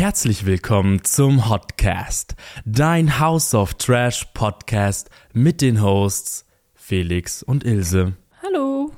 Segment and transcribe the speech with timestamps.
[0.00, 8.14] Herzlich willkommen zum Hotcast, dein House of Trash Podcast mit den Hosts Felix und Ilse.
[8.42, 8.92] Hallo.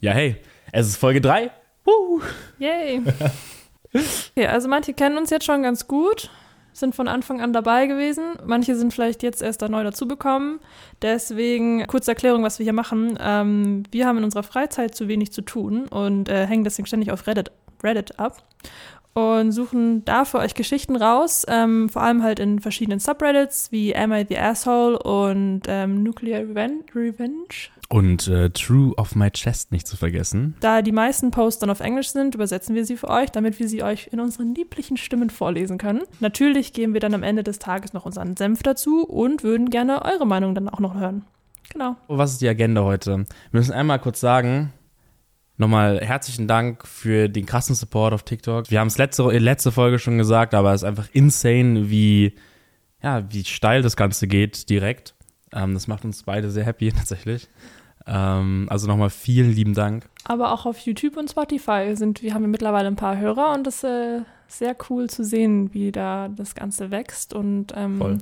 [0.00, 0.36] Ja, hey,
[0.70, 1.50] es ist Folge 3.
[1.84, 2.22] Woo.
[2.60, 3.02] Yay.
[3.92, 6.30] okay, also manche kennen uns jetzt schon ganz gut,
[6.72, 8.34] sind von Anfang an dabei gewesen.
[8.46, 10.60] Manche sind vielleicht jetzt erst da neu dazugekommen.
[11.02, 13.18] Deswegen kurze Erklärung, was wir hier machen.
[13.20, 17.10] Ähm, wir haben in unserer Freizeit zu wenig zu tun und äh, hängen deswegen ständig
[17.10, 17.50] auf Reddit,
[17.82, 18.44] Reddit ab
[19.14, 23.94] und suchen da für euch Geschichten raus, ähm, vor allem halt in verschiedenen Subreddits wie
[23.96, 27.70] Am I the Asshole und ähm, Nuclear Reven Revenge.
[27.88, 30.56] Und äh, True of My Chest nicht zu vergessen.
[30.60, 33.68] Da die meisten Posts dann auf Englisch sind, übersetzen wir sie für euch, damit wir
[33.68, 36.02] sie euch in unseren lieblichen Stimmen vorlesen können.
[36.18, 40.04] Natürlich geben wir dann am Ende des Tages noch unseren Senf dazu und würden gerne
[40.04, 41.24] eure Meinung dann auch noch hören.
[41.72, 41.96] Genau.
[42.08, 43.18] Was ist die Agenda heute?
[43.18, 44.72] Wir müssen einmal kurz sagen,
[45.56, 48.70] Nochmal herzlichen Dank für den krassen Support auf TikTok.
[48.72, 52.34] Wir haben es letzte, letzte Folge schon gesagt, aber es ist einfach insane, wie,
[53.02, 55.14] ja, wie steil das Ganze geht direkt.
[55.52, 57.48] Ähm, das macht uns beide sehr happy tatsächlich.
[58.04, 60.06] Ähm, also nochmal vielen lieben Dank.
[60.24, 63.64] Aber auch auf YouTube und Spotify sind wir haben wir mittlerweile ein paar Hörer und
[63.64, 68.18] das ist äh, sehr cool zu sehen, wie da das Ganze wächst und ähm, Voll.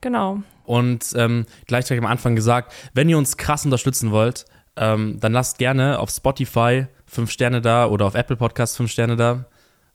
[0.00, 0.42] genau.
[0.64, 4.46] Und ähm, gleichzeitig am Anfang gesagt, wenn ihr uns krass unterstützen wollt,
[4.80, 9.14] ähm, dann lasst gerne auf Spotify fünf Sterne da oder auf Apple Podcasts fünf Sterne
[9.16, 9.44] da.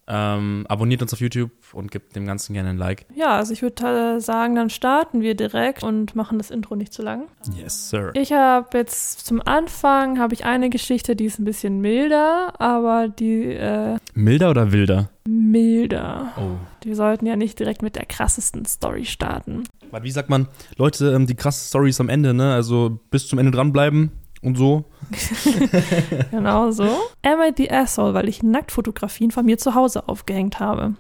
[0.07, 3.07] Ähm, abonniert uns auf YouTube und gebt dem Ganzen gerne ein Like.
[3.15, 6.93] Ja, also ich würde äh, sagen, dann starten wir direkt und machen das Intro nicht
[6.93, 7.23] zu lang.
[7.55, 8.11] Yes, sir.
[8.13, 13.07] Ich habe jetzt zum Anfang habe ich eine Geschichte, die ist ein bisschen milder, aber
[13.07, 15.09] die äh, Milder oder wilder?
[15.27, 16.33] milder.
[16.37, 16.57] Oh.
[16.83, 19.63] Wir sollten ja nicht direkt mit der krassesten Story starten.
[19.89, 22.53] Warte, Wie sagt man, Leute, ähm, die krasse Stories am Ende, ne?
[22.53, 24.85] Also bis zum Ende dranbleiben und so.
[26.31, 26.83] Genau so.
[27.23, 30.95] Am I the Asshole, weil ich Nacktfotografien von mir zu Hause aufgehängt habe.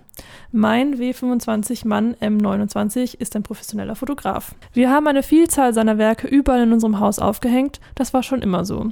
[0.51, 4.55] Mein W25-Mann M29 ist ein professioneller Fotograf.
[4.73, 7.79] Wir haben eine Vielzahl seiner Werke überall in unserem Haus aufgehängt.
[7.95, 8.91] Das war schon immer so.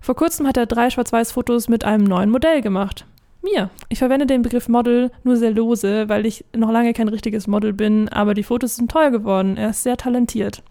[0.00, 3.06] Vor kurzem hat er drei Schwarz-Weiß-Fotos mit einem neuen Modell gemacht.
[3.42, 3.70] Mir.
[3.88, 7.72] Ich verwende den Begriff Model nur sehr lose, weil ich noch lange kein richtiges Model
[7.72, 9.56] bin, aber die Fotos sind toll geworden.
[9.56, 10.62] Er ist sehr talentiert.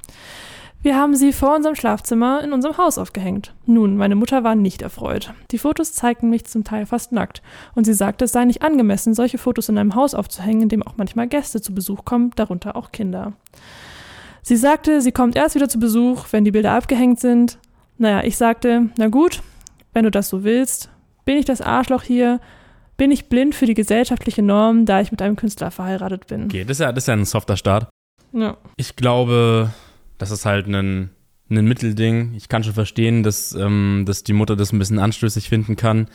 [0.84, 3.54] Wir haben sie vor unserem Schlafzimmer in unserem Haus aufgehängt.
[3.68, 5.32] Nun, meine Mutter war nicht erfreut.
[5.52, 7.44] Die Fotos zeigten mich zum Teil fast nackt,
[7.76, 10.82] und sie sagte, es sei nicht angemessen, solche Fotos in einem Haus aufzuhängen, in dem
[10.82, 13.34] auch manchmal Gäste zu Besuch kommen, darunter auch Kinder.
[14.42, 17.60] Sie sagte, sie kommt erst wieder zu Besuch, wenn die Bilder abgehängt sind.
[18.00, 19.42] Naja, ich sagte, na gut,
[19.94, 20.90] wenn du das so willst.
[21.26, 22.40] Bin ich das Arschloch hier?
[22.98, 26.46] Bin ich blind für die gesellschaftliche Norm, da ich mit einem Künstler verheiratet bin?
[26.46, 27.88] Okay, das ist ja, das ist ja ein softer Start.
[28.34, 28.58] Ja.
[28.78, 29.72] Ich glaube,
[30.22, 31.10] das ist halt ein,
[31.50, 32.34] ein Mittelding.
[32.36, 36.08] Ich kann schon verstehen, dass, ähm, dass die Mutter das ein bisschen anstößig finden kann.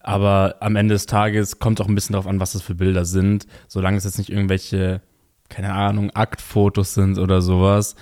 [0.00, 3.04] Aber am Ende des Tages kommt auch ein bisschen darauf an, was das für Bilder
[3.04, 3.46] sind.
[3.68, 5.00] Solange es jetzt nicht irgendwelche,
[5.48, 7.94] keine Ahnung, Aktfotos sind oder sowas,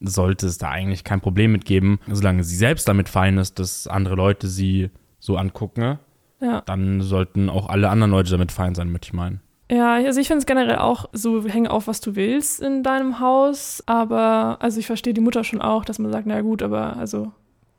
[0.00, 2.00] sollte es da eigentlich kein Problem mit geben.
[2.10, 4.90] Solange sie selbst damit fein ist, dass andere Leute sie
[5.20, 5.98] so angucken,
[6.40, 6.60] Ja.
[6.62, 9.40] dann sollten auch alle anderen Leute damit fein sein, möchte ich meinen.
[9.70, 13.18] Ja, also ich finde es generell auch so, häng auf, was du willst in deinem
[13.20, 13.82] Haus.
[13.86, 17.32] Aber, also ich verstehe die Mutter schon auch, dass man sagt, na gut, aber also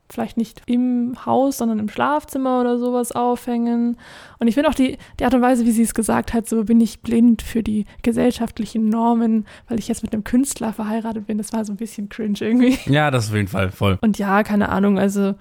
[0.09, 3.97] vielleicht nicht im Haus, sondern im Schlafzimmer oder sowas aufhängen.
[4.39, 6.63] Und ich finde auch die, die Art und Weise, wie sie es gesagt hat, so
[6.63, 11.37] bin ich blind für die gesellschaftlichen Normen, weil ich jetzt mit einem Künstler verheiratet bin.
[11.37, 12.77] Das war so ein bisschen cringe irgendwie.
[12.91, 13.97] Ja, das auf jeden Fall voll.
[14.01, 15.35] Und ja, keine Ahnung, also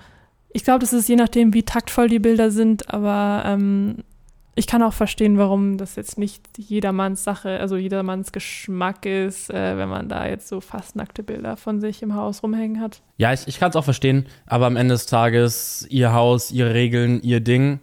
[0.53, 3.99] ich glaube, das ist je nachdem, wie taktvoll die Bilder sind, aber ähm,
[4.59, 9.77] ich kann auch verstehen, warum das jetzt nicht jedermanns Sache, also jedermanns Geschmack ist, äh,
[9.77, 13.03] wenn man da jetzt so fast nackte Bilder von sich im Haus rumhängen hat.
[13.19, 16.73] Ja, ich, ich kann es auch verstehen, aber am Ende des Tages ihr Haus, ihre
[16.73, 17.81] Regeln, ihr Ding.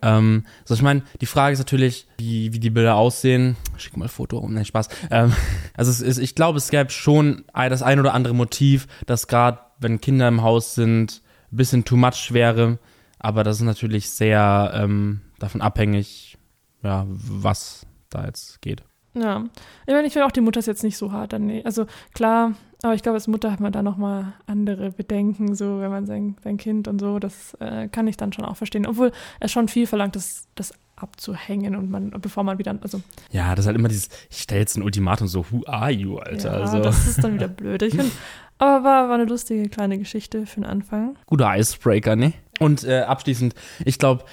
[0.00, 3.56] Ähm, so, ich meine, die Frage ist natürlich, wie, wie die Bilder aussehen.
[3.76, 4.88] Schick mal ein Foto um, nein, Spaß.
[5.10, 5.34] Ähm,
[5.76, 9.58] also es ist, ich glaube, es gäbe schon das ein oder andere Motiv, das gerade,
[9.78, 11.20] wenn Kinder im Haus sind,
[11.52, 12.78] ein bisschen too much wäre.
[13.18, 16.36] Aber das ist natürlich sehr ähm, davon abhängig,
[16.82, 18.82] ja, was da jetzt geht.
[19.14, 19.44] Ja,
[19.86, 21.38] ich meine, ich finde auch die Mutter ist jetzt nicht so hart.
[21.38, 21.62] Nee.
[21.64, 22.52] Also klar,
[22.82, 26.36] aber ich glaube, als Mutter hat man da nochmal andere Bedenken, so wenn man sein,
[26.42, 28.86] sein Kind und so, das äh, kann ich dann schon auch verstehen.
[28.86, 33.00] Obwohl es schon viel verlangt, das, das abzuhängen und man, bevor man wieder, also
[33.30, 36.18] Ja, das ist halt immer dieses, ich stelle jetzt ein Ultimatum so, who are you,
[36.18, 36.52] Alter?
[36.52, 37.82] ja, also, das ist dann wieder blöd.
[37.82, 38.10] Ich find,
[38.58, 41.16] aber war, war eine lustige kleine Geschichte für den Anfang.
[41.26, 42.32] guter Icebreaker, ne?
[42.58, 43.54] Und äh, abschließend,
[43.84, 44.24] ich glaube,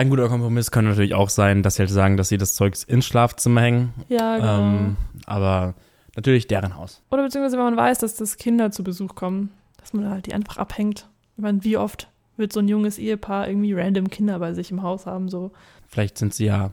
[0.00, 2.84] ein guter Kompromiss könnte natürlich auch sein, dass sie halt sagen, dass sie das Zeugs
[2.84, 3.92] ins Schlafzimmer hängen.
[4.08, 4.60] Ja, genau.
[4.60, 5.74] Ähm, aber
[6.16, 7.02] natürlich deren Haus.
[7.10, 10.32] Oder beziehungsweise, wenn man weiß, dass das Kinder zu Besuch kommen, dass man halt die
[10.32, 11.06] einfach abhängt.
[11.36, 12.08] Ich meine, wie oft
[12.38, 15.52] wird so ein junges Ehepaar irgendwie random Kinder bei sich im Haus haben, so.
[15.86, 16.70] Vielleicht sind sie ja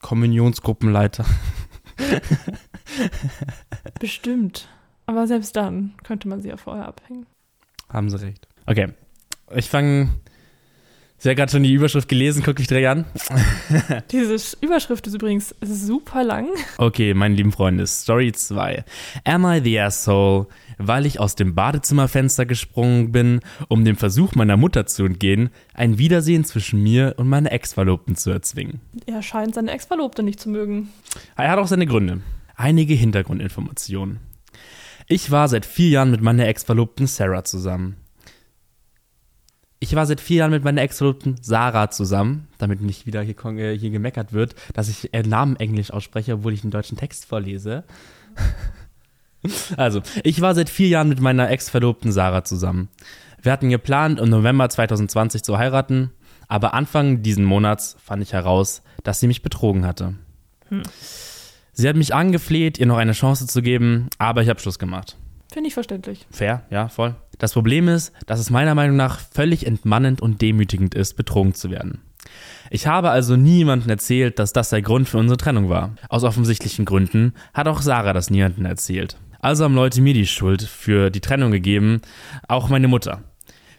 [0.00, 1.24] Kommunionsgruppenleiter.
[3.98, 4.68] Bestimmt.
[5.06, 7.26] Aber selbst dann könnte man sie ja vorher abhängen.
[7.88, 8.46] Haben Sie recht.
[8.66, 8.92] Okay.
[9.56, 10.10] Ich fange.
[11.20, 13.04] Sie hat gerade schon die Überschrift gelesen, gucke ich direkt an.
[14.12, 16.46] Diese Überschrift ist übrigens super lang.
[16.76, 18.84] Okay, meine lieben Freunde, Story 2.
[19.24, 20.46] Am I the asshole?
[20.78, 25.98] Weil ich aus dem Badezimmerfenster gesprungen bin, um dem Versuch meiner Mutter zu entgehen, ein
[25.98, 28.80] Wiedersehen zwischen mir und meiner Ex-Verlobten zu erzwingen.
[29.06, 30.90] Er scheint seine Ex-Verlobte nicht zu mögen.
[31.36, 32.20] Er hat auch seine Gründe.
[32.54, 34.20] Einige Hintergrundinformationen.
[35.08, 37.96] Ich war seit vier Jahren mit meiner Ex-Verlobten Sarah zusammen.
[39.80, 43.78] Ich war seit vier Jahren mit meiner Ex-Verlobten Sarah zusammen, damit nicht wieder hier, äh,
[43.78, 47.84] hier gemeckert wird, dass ich äh, Namen Englisch ausspreche, obwohl ich einen deutschen Text vorlese.
[49.76, 52.88] also, ich war seit vier Jahren mit meiner Ex-Verlobten Sarah zusammen.
[53.40, 56.10] Wir hatten geplant, im November 2020 zu heiraten,
[56.48, 60.14] aber Anfang diesen Monats fand ich heraus, dass sie mich betrogen hatte.
[60.70, 60.82] Hm.
[61.72, 65.16] Sie hat mich angefleht, ihr noch eine Chance zu geben, aber ich habe Schluss gemacht.
[65.52, 66.26] Finde ich verständlich.
[66.32, 67.14] Fair, ja, voll.
[67.38, 71.70] Das Problem ist, dass es meiner Meinung nach völlig entmannend und demütigend ist, betrogen zu
[71.70, 72.02] werden.
[72.70, 75.94] Ich habe also niemandem erzählt, dass das der Grund für unsere Trennung war.
[76.08, 79.16] Aus offensichtlichen Gründen hat auch Sarah das niemandem erzählt.
[79.40, 82.02] Also haben Leute mir die Schuld für die Trennung gegeben,
[82.48, 83.22] auch meine Mutter.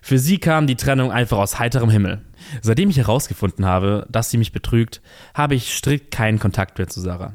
[0.02, 2.22] Für sie kam die Trennung einfach aus heiterem Himmel.
[2.62, 5.02] Seitdem ich herausgefunden habe, dass sie mich betrügt,
[5.34, 7.34] habe ich strikt keinen Kontakt mehr zu Sarah.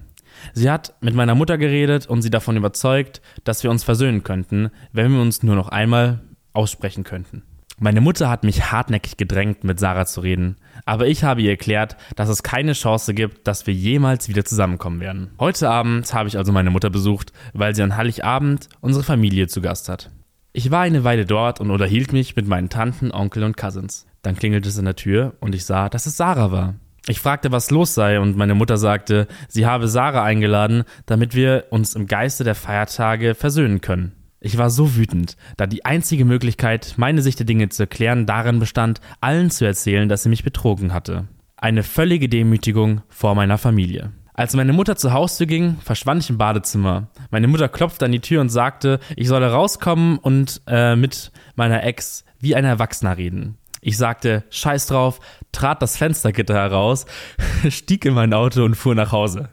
[0.52, 4.70] Sie hat mit meiner Mutter geredet und sie davon überzeugt, dass wir uns versöhnen könnten,
[4.92, 6.20] wenn wir uns nur noch einmal
[6.52, 7.42] aussprechen könnten.
[7.80, 11.96] Meine Mutter hat mich hartnäckig gedrängt, mit Sarah zu reden, aber ich habe ihr erklärt,
[12.14, 15.32] dass es keine Chance gibt, dass wir jemals wieder zusammenkommen werden.
[15.40, 19.60] Heute Abend habe ich also meine Mutter besucht, weil sie an Heiligabend unsere Familie zu
[19.60, 20.12] Gast hat.
[20.52, 24.06] Ich war eine Weile dort und unterhielt mich mit meinen Tanten, Onkel und Cousins.
[24.22, 26.74] Dann klingelte es in der Tür und ich sah, dass es Sarah war.
[27.06, 31.66] Ich fragte, was los sei, und meine Mutter sagte, sie habe Sarah eingeladen, damit wir
[31.70, 34.12] uns im Geiste der Feiertage versöhnen können.
[34.40, 38.58] Ich war so wütend, da die einzige Möglichkeit, meine Sicht der Dinge zu erklären, darin
[38.58, 41.28] bestand, allen zu erzählen, dass sie mich betrogen hatte.
[41.56, 44.12] Eine völlige Demütigung vor meiner Familie.
[44.32, 47.08] Als meine Mutter zur Haustür ging, verschwand ich im Badezimmer.
[47.30, 51.84] Meine Mutter klopfte an die Tür und sagte, ich solle rauskommen und äh, mit meiner
[51.84, 53.56] Ex wie ein Erwachsener reden.
[53.86, 55.20] Ich sagte, scheiß drauf,
[55.52, 57.04] trat das Fenstergitter heraus,
[57.68, 59.50] stieg in mein Auto und fuhr nach Hause.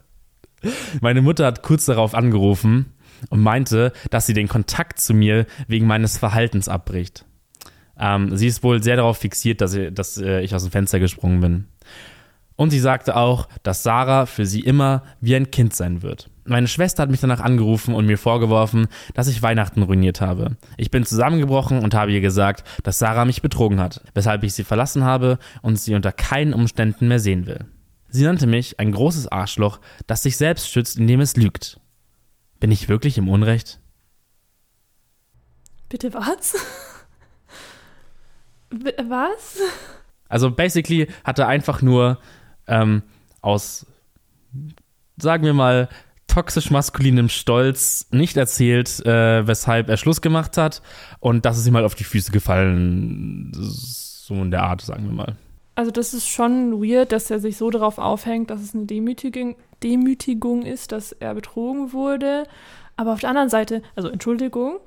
[1.01, 2.93] Meine Mutter hat kurz darauf angerufen
[3.29, 7.25] und meinte, dass sie den Kontakt zu mir wegen meines Verhaltens abbricht.
[7.99, 10.99] Ähm, sie ist wohl sehr darauf fixiert, dass, ich, dass äh, ich aus dem Fenster
[11.01, 11.67] gesprungen bin.
[12.55, 16.29] Und sie sagte auch, dass Sarah für sie immer wie ein Kind sein wird.
[16.43, 20.57] Meine Schwester hat mich danach angerufen und mir vorgeworfen, dass ich Weihnachten ruiniert habe.
[20.77, 24.63] Ich bin zusammengebrochen und habe ihr gesagt, dass Sarah mich betrogen hat, weshalb ich sie
[24.63, 27.65] verlassen habe und sie unter keinen Umständen mehr sehen will.
[28.09, 31.79] Sie nannte mich ein großes Arschloch, das sich selbst schützt, indem es lügt.
[32.59, 33.79] Bin ich wirklich im Unrecht?
[35.89, 36.55] Bitte was?
[38.69, 39.59] was?
[40.27, 42.19] Also basically hat er einfach nur
[42.67, 43.03] ähm,
[43.41, 43.85] aus,
[45.17, 45.89] sagen wir mal,
[46.31, 50.81] toxisch maskulinem Stolz nicht erzählt, äh, weshalb er Schluss gemacht hat
[51.19, 55.13] und dass es ihm halt auf die Füße gefallen, so in der Art, sagen wir
[55.13, 55.35] mal.
[55.75, 59.55] Also das ist schon weird, dass er sich so darauf aufhängt, dass es eine Demütigung,
[59.83, 62.45] Demütigung ist, dass er betrogen wurde.
[62.95, 64.79] Aber auf der anderen Seite, also Entschuldigung,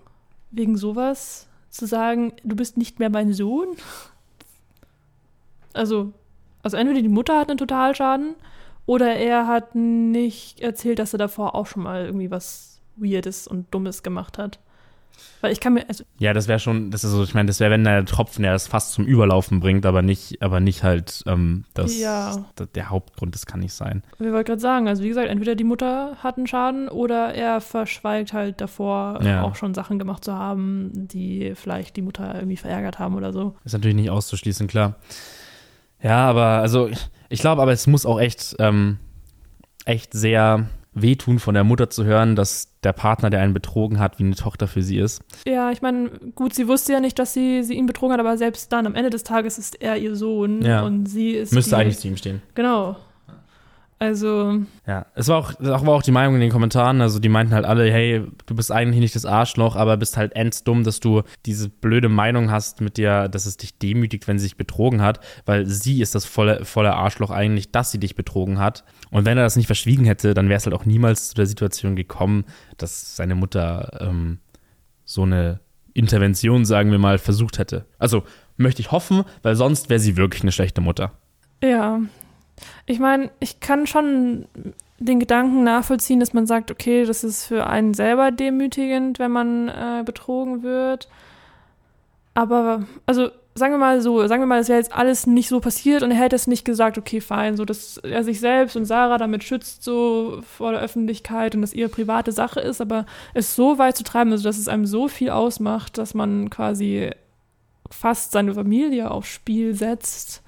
[0.51, 3.69] wegen sowas zu sagen, du bist nicht mehr mein Sohn.
[5.73, 6.13] Also
[6.65, 8.35] also entweder die Mutter hat einen Totalschaden
[8.87, 13.73] oder er hat nicht erzählt, dass er davor auch schon mal irgendwie was Weirdes und
[13.73, 14.59] Dummes gemacht hat.
[15.41, 15.89] Weil ich kann mir.
[15.89, 18.43] Also ja, das wäre schon, das ist so, ich meine, das wäre, wenn der Tropfen,
[18.43, 22.45] der es fast zum Überlaufen bringt, aber nicht, aber nicht halt ähm, das, ja.
[22.57, 24.03] das, der Hauptgrund, das kann nicht sein.
[24.19, 27.61] Wir wollten gerade sagen, also wie gesagt, entweder die Mutter hat einen Schaden oder er
[27.61, 29.43] verschweigt halt davor ja.
[29.43, 33.55] auch schon Sachen gemacht zu haben, die vielleicht die Mutter irgendwie verärgert haben oder so.
[33.65, 34.97] Ist natürlich nicht auszuschließen, klar.
[36.03, 36.91] Ja, aber also
[37.35, 38.99] ich glaube, aber es muss auch echt, ähm,
[39.85, 44.19] echt sehr wehtun von der Mutter zu hören, dass der Partner, der einen betrogen hat,
[44.19, 45.23] wie eine Tochter für sie ist.
[45.47, 48.39] Ja, ich meine, gut, sie wusste ja nicht, dass sie, sie ihn betrogen hat, aber
[48.39, 50.83] selbst dann, am Ende des Tages ist er ihr Sohn ja.
[50.83, 51.53] und sie ist.
[51.53, 52.43] Müsste die, eigentlich zu ihm stehen.
[52.55, 52.97] Genau.
[54.05, 54.61] Also.
[54.87, 57.01] Ja, es war auch, auch, war auch die Meinung in den Kommentaren.
[57.01, 60.37] Also, die meinten halt alle, hey, du bist eigentlich nicht das Arschloch, aber bist halt
[60.37, 64.45] enddumm, dass du diese blöde Meinung hast mit dir, dass es dich demütigt, wenn sie
[64.45, 68.59] sich betrogen hat, weil sie ist das volle, volle Arschloch eigentlich, dass sie dich betrogen
[68.59, 68.85] hat.
[69.11, 71.47] Und wenn er das nicht verschwiegen hätte, dann wäre es halt auch niemals zu der
[71.47, 72.45] Situation gekommen,
[72.77, 74.39] dass seine Mutter ähm,
[75.07, 75.61] so eine
[75.95, 77.87] Intervention, sagen wir mal, versucht hätte.
[77.99, 78.25] Also,
[78.59, 81.13] möchte ich hoffen, weil sonst wäre sie wirklich eine schlechte Mutter.
[81.63, 82.01] Ja,
[82.87, 84.47] Ich meine, ich kann schon
[84.99, 89.69] den Gedanken nachvollziehen, dass man sagt, okay, das ist für einen selber demütigend, wenn man
[89.69, 91.09] äh, betrogen wird.
[92.35, 95.61] Aber, also sagen wir mal so, sagen wir mal, es wäre jetzt alles nicht so
[95.61, 98.85] passiert und er hätte es nicht gesagt, okay, fein, so dass er sich selbst und
[98.85, 103.55] Sarah damit schützt, so vor der Öffentlichkeit und dass ihre private Sache ist, aber es
[103.55, 107.11] so weit zu treiben, also dass es einem so viel ausmacht, dass man quasi
[107.91, 110.43] fast seine Familie aufs Spiel setzt,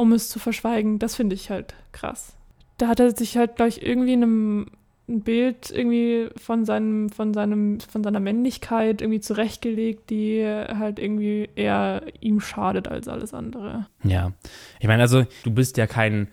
[0.00, 2.34] um es zu verschweigen, das finde ich halt krass.
[2.78, 4.66] Da hat er sich halt gleich irgendwie in einem
[5.10, 11.48] ein Bild irgendwie von seinem, von seinem, von seiner Männlichkeit irgendwie zurechtgelegt, die halt irgendwie
[11.56, 13.86] eher ihm schadet als alles andere.
[14.04, 14.32] Ja.
[14.78, 16.28] Ich meine, also du bist ja kein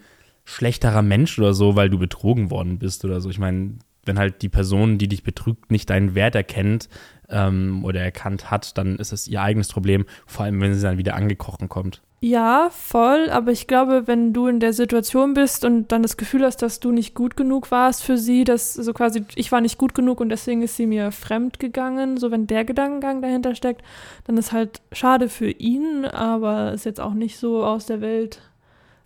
[0.46, 3.30] schlechterer Mensch oder so, weil du betrogen worden bist oder so.
[3.30, 3.74] Ich meine,
[4.06, 6.88] wenn halt die Person, die dich betrügt, nicht deinen Wert erkennt
[7.30, 10.98] ähm, oder erkannt hat, dann ist es ihr eigenes Problem, vor allem wenn sie dann
[11.00, 12.02] wieder angekrochen kommt.
[12.20, 16.44] Ja, voll, aber ich glaube, wenn du in der Situation bist und dann das Gefühl
[16.44, 19.78] hast, dass du nicht gut genug warst für sie, dass so quasi ich war nicht
[19.78, 23.84] gut genug und deswegen ist sie mir fremd gegangen, so wenn der Gedankengang dahinter steckt,
[24.26, 28.42] dann ist halt schade für ihn, aber ist jetzt auch nicht so aus der Welt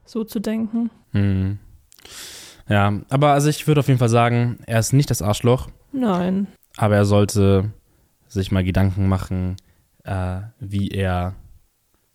[0.06, 0.90] so zu denken.
[1.12, 1.60] Mhm.
[2.70, 5.68] Ja, aber also ich würde auf jeden Fall sagen, er ist nicht das Arschloch.
[5.92, 6.48] Nein.
[6.78, 7.72] Aber er sollte
[8.30, 9.58] sich mal Gedanken machen,
[10.06, 11.36] äh, wie er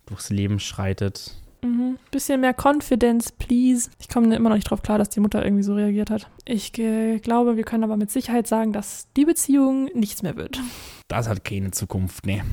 [0.07, 1.35] durchs Leben schreitet.
[1.63, 1.97] Mhm.
[2.11, 3.89] Bisschen mehr Confidence, please.
[3.99, 6.29] Ich komme immer noch nicht drauf klar, dass die Mutter irgendwie so reagiert hat.
[6.45, 10.59] Ich äh, glaube, wir können aber mit Sicherheit sagen, dass die Beziehung nichts mehr wird.
[11.07, 12.43] Das hat keine Zukunft, nee.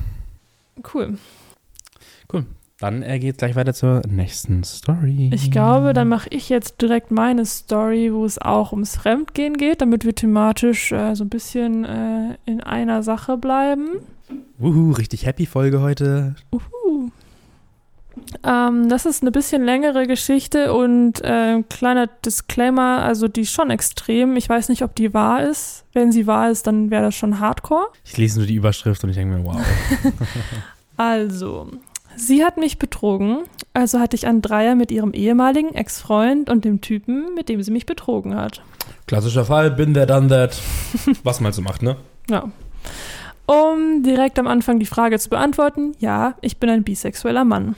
[0.93, 1.17] Cool.
[2.31, 2.45] Cool.
[2.79, 5.29] Dann äh, geht gleich weiter zur nächsten Story.
[5.33, 9.81] Ich glaube, dann mache ich jetzt direkt meine Story, wo es auch ums Fremdgehen geht,
[9.81, 14.01] damit wir thematisch äh, so ein bisschen äh, in einer Sache bleiben.
[14.57, 16.35] Wuhu, richtig happy Folge heute.
[16.51, 16.84] Uhu.
[18.43, 23.69] Ähm, das ist eine bisschen längere Geschichte und äh, kleiner Disclaimer, also die ist schon
[23.69, 24.35] extrem.
[24.35, 25.85] Ich weiß nicht, ob die wahr ist.
[25.93, 27.87] Wenn sie wahr ist, dann wäre das schon Hardcore.
[28.03, 29.57] Ich lese nur die Überschrift und ich denke mir, wow.
[30.97, 31.69] also,
[32.15, 36.81] sie hat mich betrogen, also hatte ich einen Dreier mit ihrem ehemaligen Ex-Freund und dem
[36.81, 38.61] Typen, mit dem sie mich betrogen hat.
[39.07, 40.59] Klassischer Fall, bin der, done that.
[41.23, 41.97] Was man so macht, ne?
[42.27, 42.49] Ja.
[43.45, 47.75] Um direkt am Anfang die Frage zu beantworten, ja, ich bin ein bisexueller Mann.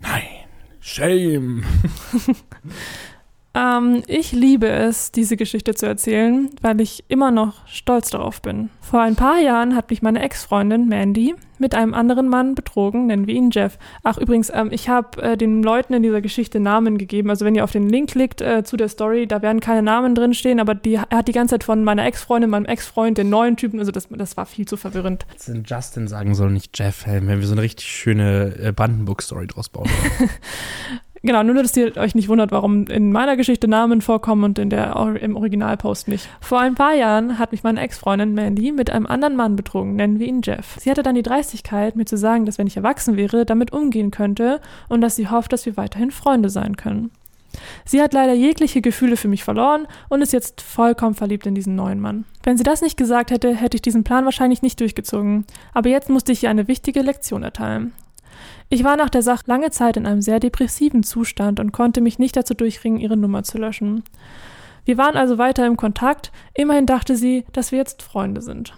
[0.00, 0.48] Nein,
[0.80, 1.64] shame.
[3.54, 8.70] ähm, ich liebe es, diese Geschichte zu erzählen, weil ich immer noch stolz darauf bin.
[8.80, 13.26] Vor ein paar Jahren hat mich meine Ex-Freundin Mandy mit einem anderen Mann betrogen, nennen
[13.26, 13.78] wir ihn Jeff.
[14.04, 17.30] Ach, übrigens, ähm, ich habe äh, den Leuten in dieser Geschichte Namen gegeben.
[17.30, 20.14] Also wenn ihr auf den Link klickt äh, zu der Story, da werden keine Namen
[20.14, 23.56] drinstehen, aber die, er hat die ganze Zeit von meiner Ex-Freundin, meinem Ex-Freund, den neuen
[23.56, 25.26] Typen, also das, das war viel zu verwirrend.
[25.32, 29.68] Hätten Justin sagen soll, nicht Jeff, wenn wir so eine richtig schöne äh, Brandenburg-Story draus
[29.68, 29.88] bauen.
[31.22, 34.70] Genau, nur dass ihr euch nicht wundert, warum in meiner Geschichte Namen vorkommen und in
[34.70, 36.28] der im Originalpost nicht.
[36.40, 40.18] Vor ein paar Jahren hat mich meine Ex-Freundin Mandy mit einem anderen Mann betrogen, nennen
[40.18, 40.76] wir ihn Jeff.
[40.78, 44.10] Sie hatte dann die Dreistigkeit, mir zu sagen, dass wenn ich erwachsen wäre, damit umgehen
[44.10, 47.10] könnte und dass sie hofft, dass wir weiterhin Freunde sein können.
[47.84, 51.74] Sie hat leider jegliche Gefühle für mich verloren und ist jetzt vollkommen verliebt in diesen
[51.74, 52.24] neuen Mann.
[52.42, 55.44] Wenn sie das nicht gesagt hätte, hätte ich diesen Plan wahrscheinlich nicht durchgezogen.
[55.74, 57.92] Aber jetzt musste ich ihr eine wichtige Lektion erteilen.
[58.70, 62.18] Ich war nach der Sache lange Zeit in einem sehr depressiven Zustand und konnte mich
[62.18, 64.04] nicht dazu durchringen, ihre Nummer zu löschen.
[64.84, 68.74] Wir waren also weiter im Kontakt, immerhin dachte sie, dass wir jetzt Freunde sind.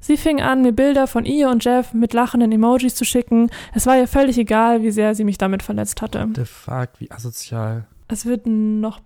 [0.00, 3.50] Sie fing an, mir Bilder von ihr und Jeff mit lachenden Emojis zu schicken.
[3.74, 6.20] Es war ihr völlig egal, wie sehr sie mich damit verletzt hatte.
[6.20, 7.86] What the fuck, wie asozial.
[8.08, 9.00] Es wird noch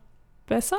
[0.47, 0.77] besser.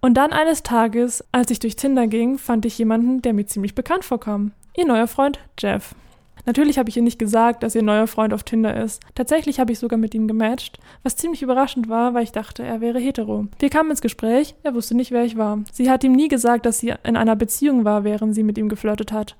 [0.00, 3.74] Und dann eines Tages, als ich durch Tinder ging, fand ich jemanden, der mir ziemlich
[3.74, 4.52] bekannt vorkam.
[4.76, 5.94] Ihr neuer Freund Jeff.
[6.50, 9.00] Natürlich habe ich ihr nicht gesagt, dass ihr neuer Freund auf Tinder ist.
[9.14, 12.80] Tatsächlich habe ich sogar mit ihm gematcht, was ziemlich überraschend war, weil ich dachte, er
[12.80, 13.46] wäre hetero.
[13.60, 15.60] Wir kamen ins Gespräch, er wusste nicht, wer ich war.
[15.70, 18.68] Sie hat ihm nie gesagt, dass sie in einer Beziehung war, während sie mit ihm
[18.68, 19.36] geflirtet hat.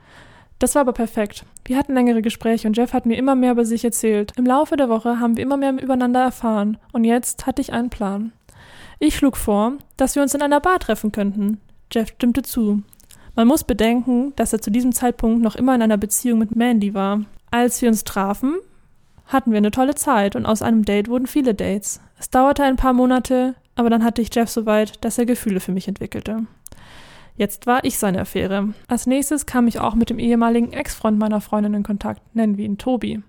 [0.60, 1.44] Das war aber perfekt.
[1.64, 4.32] Wir hatten längere Gespräche und Jeff hat mir immer mehr über sich erzählt.
[4.36, 7.90] Im Laufe der Woche haben wir immer mehr übereinander erfahren und jetzt hatte ich einen
[7.90, 8.30] Plan.
[9.00, 11.60] Ich schlug vor, dass wir uns in einer Bar treffen könnten.
[11.90, 12.84] Jeff stimmte zu.
[13.40, 16.92] Man muss bedenken, dass er zu diesem Zeitpunkt noch immer in einer Beziehung mit Mandy
[16.92, 17.22] war.
[17.50, 18.58] Als wir uns trafen,
[19.24, 22.02] hatten wir eine tolle Zeit und aus einem Date wurden viele Dates.
[22.18, 25.60] Es dauerte ein paar Monate, aber dann hatte ich Jeff so weit, dass er Gefühle
[25.60, 26.44] für mich entwickelte.
[27.34, 28.74] Jetzt war ich seine Affäre.
[28.88, 32.66] Als nächstes kam ich auch mit dem ehemaligen Ex-Freund meiner Freundin in Kontakt, nennen wir
[32.66, 33.22] ihn Tobi.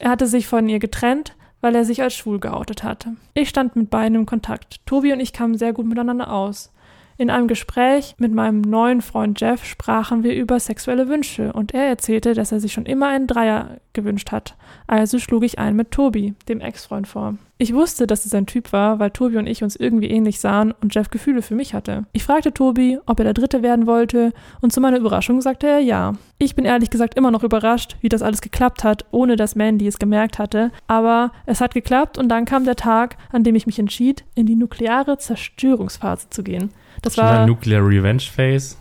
[0.00, 3.14] Er hatte sich von ihr getrennt, weil er sich als schwul geoutet hatte.
[3.34, 4.84] Ich stand mit beiden im Kontakt.
[4.84, 6.72] Tobi und ich kamen sehr gut miteinander aus.
[7.20, 11.82] In einem Gespräch mit meinem neuen Freund Jeff sprachen wir über sexuelle Wünsche und er
[11.88, 14.56] erzählte, dass er sich schon immer einen Dreier gewünscht hat.
[14.86, 17.36] Also schlug ich einen mit Tobi, dem Ex-Freund, vor.
[17.60, 20.72] Ich wusste, dass es ein Typ war, weil Tobi und ich uns irgendwie ähnlich sahen
[20.80, 22.04] und Jeff Gefühle für mich hatte.
[22.12, 25.80] Ich fragte Tobi, ob er der Dritte werden wollte, und zu meiner Überraschung sagte er
[25.80, 26.12] ja.
[26.38, 29.88] Ich bin ehrlich gesagt immer noch überrascht, wie das alles geklappt hat, ohne dass Mandy
[29.88, 33.66] es gemerkt hatte, aber es hat geklappt und dann kam der Tag, an dem ich
[33.66, 36.70] mich entschied, in die nukleare Zerstörungsphase zu gehen.
[37.02, 38.76] Das Schon war Nuclear Revenge Phase.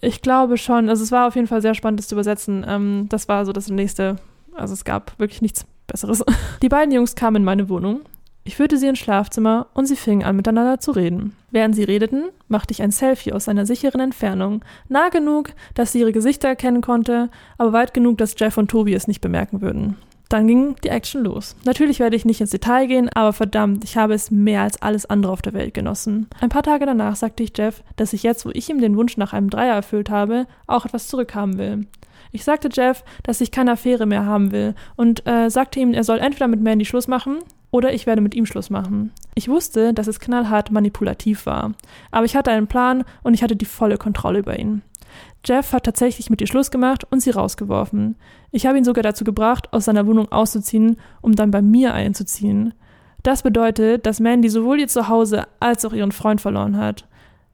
[0.00, 0.88] Ich glaube schon.
[0.88, 2.64] Also es war auf jeden Fall sehr spannend, das zu übersetzen.
[2.66, 4.16] Ähm, das war so das nächste.
[4.54, 6.24] Also es gab wirklich nichts Besseres.
[6.62, 8.00] Die beiden Jungs kamen in meine Wohnung.
[8.44, 11.36] Ich führte sie ins Schlafzimmer und sie fingen an miteinander zu reden.
[11.50, 14.64] Während sie redeten, machte ich ein Selfie aus einer sicheren Entfernung.
[14.88, 17.28] Nah genug, dass sie ihre Gesichter erkennen konnte,
[17.58, 19.96] aber weit genug, dass Jeff und Tobi es nicht bemerken würden.
[20.30, 21.56] Dann ging die Action los.
[21.64, 25.04] Natürlich werde ich nicht ins Detail gehen, aber verdammt, ich habe es mehr als alles
[25.04, 26.28] andere auf der Welt genossen.
[26.40, 29.16] Ein paar Tage danach sagte ich Jeff, dass ich jetzt, wo ich ihm den Wunsch
[29.16, 31.86] nach einem Dreier erfüllt habe, auch etwas zurückhaben will.
[32.32, 36.04] Ich sagte Jeff, dass ich keine Affäre mehr haben will und äh, sagte ihm, er
[36.04, 37.38] soll entweder mit Mandy Schluss machen
[37.70, 39.12] oder ich werde mit ihm Schluss machen.
[39.34, 41.72] Ich wusste, dass es knallhart manipulativ war,
[42.10, 44.82] aber ich hatte einen Plan und ich hatte die volle Kontrolle über ihn.
[45.44, 48.16] Jeff hat tatsächlich mit ihr Schluss gemacht und sie rausgeworfen.
[48.50, 52.74] Ich habe ihn sogar dazu gebracht, aus seiner Wohnung auszuziehen, um dann bei mir einzuziehen.
[53.22, 57.06] Das bedeutet, dass Mandy sowohl ihr Zuhause als auch ihren Freund verloren hat.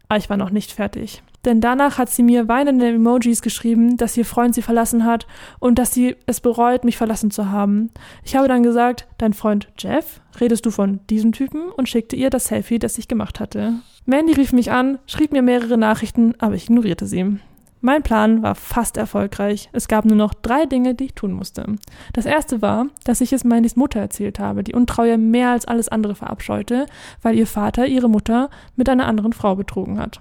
[0.08, 1.22] Aber ich war noch nicht fertig.
[1.44, 5.26] Denn danach hat sie mir weinende Emojis geschrieben, dass ihr Freund sie verlassen hat
[5.60, 7.90] und dass sie es bereut, mich verlassen zu haben.
[8.24, 10.20] Ich habe dann gesagt, dein Freund Jeff?
[10.40, 11.68] Redest du von diesem Typen?
[11.70, 13.74] Und schickte ihr das Selfie, das ich gemacht hatte.
[14.06, 17.38] Mandy rief mich an, schrieb mir mehrere Nachrichten, aber ich ignorierte sie.
[17.86, 19.70] Mein Plan war fast erfolgreich.
[19.72, 21.76] Es gab nur noch drei Dinge, die ich tun musste.
[22.14, 25.88] Das erste war, dass ich es Mandys Mutter erzählt habe, die Untreue mehr als alles
[25.88, 26.86] andere verabscheute,
[27.22, 30.20] weil ihr Vater ihre Mutter mit einer anderen Frau betrogen hat.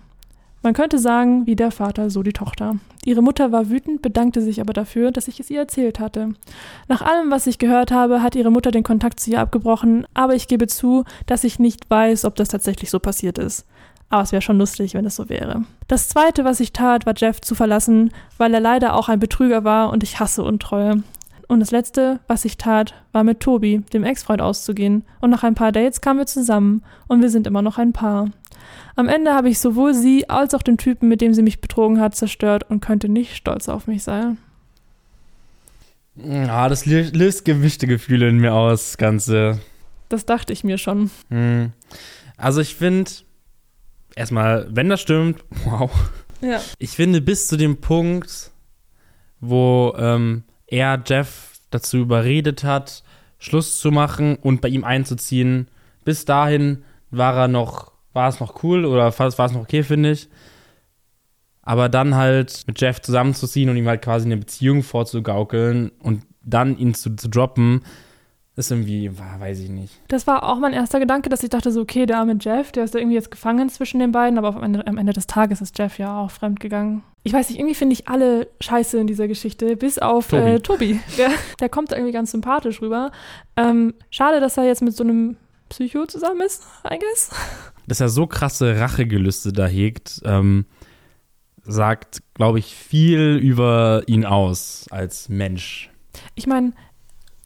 [0.61, 2.75] Man könnte sagen, wie der Vater, so die Tochter.
[3.03, 6.35] Ihre Mutter war wütend, bedankte sich aber dafür, dass ich es ihr erzählt hatte.
[6.87, 10.35] Nach allem, was ich gehört habe, hat ihre Mutter den Kontakt zu ihr abgebrochen, aber
[10.35, 13.65] ich gebe zu, dass ich nicht weiß, ob das tatsächlich so passiert ist.
[14.09, 15.63] Aber es wäre schon lustig, wenn es so wäre.
[15.87, 19.63] Das zweite, was ich tat, war Jeff zu verlassen, weil er leider auch ein Betrüger
[19.63, 21.03] war und ich hasse Untreue.
[21.47, 25.03] Und das letzte, was ich tat, war mit Tobi, dem Ex-Freund, auszugehen.
[25.21, 28.29] Und nach ein paar Dates kamen wir zusammen und wir sind immer noch ein Paar.
[28.95, 31.99] Am Ende habe ich sowohl sie als auch den Typen, mit dem sie mich betrogen
[31.99, 34.37] hat, zerstört und könnte nicht stolz auf mich sein.
[36.15, 39.59] Ja, das lö- löst gemischte Gefühle in mir aus, das Ganze.
[40.09, 41.11] Das dachte ich mir schon.
[41.29, 41.73] Hm.
[42.37, 43.11] Also ich finde,
[44.15, 45.91] erstmal, wenn das stimmt, wow.
[46.41, 46.61] Ja.
[46.79, 48.51] Ich finde, bis zu dem Punkt,
[49.39, 53.03] wo ähm, er Jeff dazu überredet hat,
[53.37, 55.67] Schluss zu machen und bei ihm einzuziehen,
[56.03, 60.11] bis dahin war er noch, war es noch cool oder war es noch okay, finde
[60.11, 60.29] ich.
[61.61, 66.77] Aber dann halt mit Jeff zusammenzuziehen und ihm halt quasi eine Beziehung vorzugaukeln und dann
[66.77, 67.81] ihn zu, zu droppen,
[68.55, 69.93] ist irgendwie, war, weiß ich nicht.
[70.07, 72.85] Das war auch mein erster Gedanke, dass ich dachte so, okay, der arme Jeff, der
[72.85, 75.61] ist da irgendwie jetzt gefangen zwischen den beiden, aber am Ende, am Ende des Tages
[75.61, 77.03] ist Jeff ja auch fremdgegangen.
[77.23, 80.41] Ich weiß nicht, irgendwie finde ich alle scheiße in dieser Geschichte, bis auf Tobi.
[80.41, 80.99] Äh, Tobi.
[81.17, 83.11] Der, der kommt da irgendwie ganz sympathisch rüber.
[83.57, 85.35] Ähm, schade, dass er jetzt mit so einem
[85.69, 87.31] Psycho zusammen ist, I guess.
[87.87, 90.65] Dass er so krasse Rachegelüste da hegt, ähm,
[91.63, 95.89] sagt, glaube ich, viel über ihn aus als Mensch.
[96.35, 96.73] Ich meine,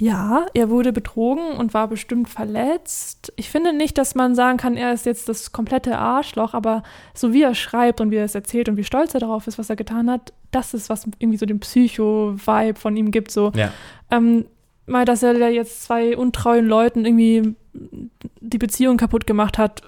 [0.02, 3.34] ja, er wurde betrogen und war bestimmt verletzt.
[3.36, 6.84] Ich finde nicht, dass man sagen kann, er ist jetzt das komplette Arschloch, aber
[7.14, 9.60] so wie er schreibt und wie er es erzählt und wie stolz er darauf ist,
[9.60, 13.30] was er getan hat, das ist, was irgendwie so den Psycho-Vibe von ihm gibt.
[13.30, 13.74] So, Ja.
[14.10, 14.46] ähm,
[14.86, 19.82] mal, dass er da jetzt zwei untreuen Leuten irgendwie die Beziehung kaputt gemacht hat,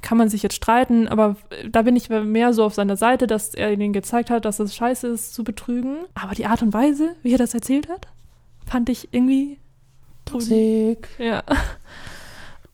[0.00, 1.36] kann man sich jetzt streiten, aber
[1.68, 4.76] da bin ich mehr so auf seiner Seite, dass er ihnen gezeigt hat, dass es
[4.76, 5.96] scheiße ist zu betrügen.
[6.14, 8.06] Aber die Art und Weise, wie er das erzählt hat,
[8.66, 9.58] fand ich irgendwie
[10.24, 11.08] Toxic.
[11.18, 11.42] ja.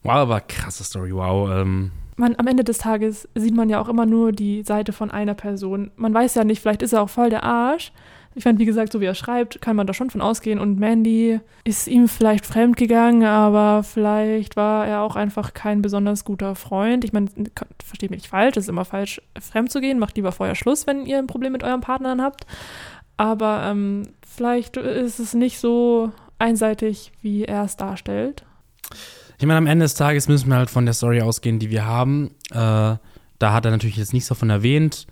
[0.02, 1.48] Wow, aber krasse Story, wow.
[1.50, 5.11] Ähm, Man, am Ende des Tages sieht man ja auch immer nur die Seite von
[5.11, 5.92] einer Person.
[5.96, 7.92] Man weiß ja nicht, vielleicht ist er auch voll der Arsch.
[8.35, 10.59] Ich meine, wie gesagt, so wie er schreibt, kann man da schon von ausgehen.
[10.59, 16.24] Und Mandy ist ihm vielleicht fremd gegangen, aber vielleicht war er auch einfach kein besonders
[16.24, 17.05] guter Freund.
[17.05, 17.28] Ich meine,
[17.85, 19.98] versteht mich nicht falsch, es ist immer falsch, fremd zu gehen.
[19.98, 22.46] Macht lieber vorher Schluss, wenn ihr ein Problem mit eurem Partner habt.
[23.16, 28.44] Aber ähm, vielleicht ist es nicht so einseitig, wie er es darstellt.
[29.38, 31.87] ich meine, am Ende des Tages müssen wir halt von der Story ausgehen, die wir
[31.87, 32.35] haben.
[32.51, 32.96] Äh,
[33.38, 35.07] da hat er natürlich jetzt nichts davon erwähnt.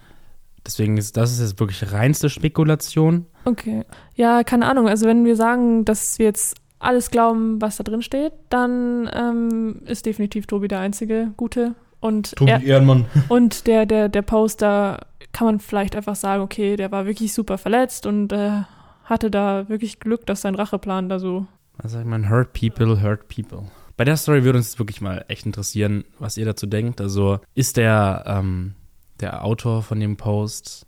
[0.66, 3.26] Deswegen ist das ist jetzt wirklich reinste Spekulation.
[3.44, 3.84] Okay.
[4.14, 4.88] Ja, keine Ahnung.
[4.88, 9.82] Also wenn wir sagen, dass wir jetzt alles glauben, was da drin steht, dann ähm,
[9.86, 11.74] ist definitiv Tobi der einzige Gute.
[12.00, 13.06] Und, er, Ehrenmann.
[13.28, 17.58] und der, der, der Poster kann man vielleicht einfach sagen, okay, der war wirklich super
[17.58, 18.62] verletzt und äh,
[19.04, 21.46] hatte da wirklich Glück, dass sein Racheplan da so.
[21.76, 22.28] Was sagt man?
[22.28, 23.70] Hurt people, hurt people.
[23.96, 27.00] Bei der Story würde uns wirklich mal echt interessieren, was ihr dazu denkt.
[27.00, 28.74] Also ist der, ähm,
[29.20, 30.86] der Autor von dem Post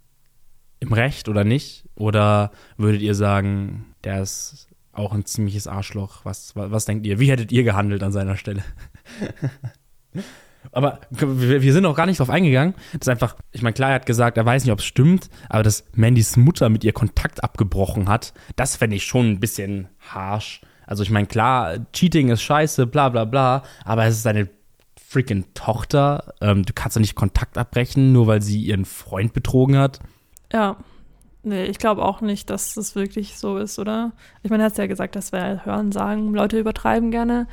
[0.81, 1.85] im Recht oder nicht?
[1.95, 6.25] Oder würdet ihr sagen, der ist auch ein ziemliches Arschloch?
[6.25, 7.19] Was, was, was denkt ihr?
[7.19, 8.65] Wie hättet ihr gehandelt an seiner Stelle?
[10.71, 12.75] Aber wir sind auch gar nicht drauf eingegangen.
[12.93, 15.29] Das ist einfach, ich meine, klar, er hat gesagt, er weiß nicht, ob es stimmt,
[15.49, 19.89] aber dass Mandys Mutter mit ihr Kontakt abgebrochen hat, das fände ich schon ein bisschen
[19.99, 20.61] harsh.
[20.87, 24.49] Also ich meine, klar, Cheating ist scheiße, bla bla bla, aber es ist seine
[24.97, 26.35] freaking Tochter.
[26.41, 30.01] Ähm, du kannst doch nicht Kontakt abbrechen, nur weil sie ihren Freund betrogen hat.
[30.53, 30.77] Ja.
[31.45, 34.13] Nee, ich glaube auch nicht, dass das wirklich so ist, oder?
[34.43, 37.49] Ich meine, er hat ja gesagt, das wäre Hören, Sagen, Leute übertreiben gerne.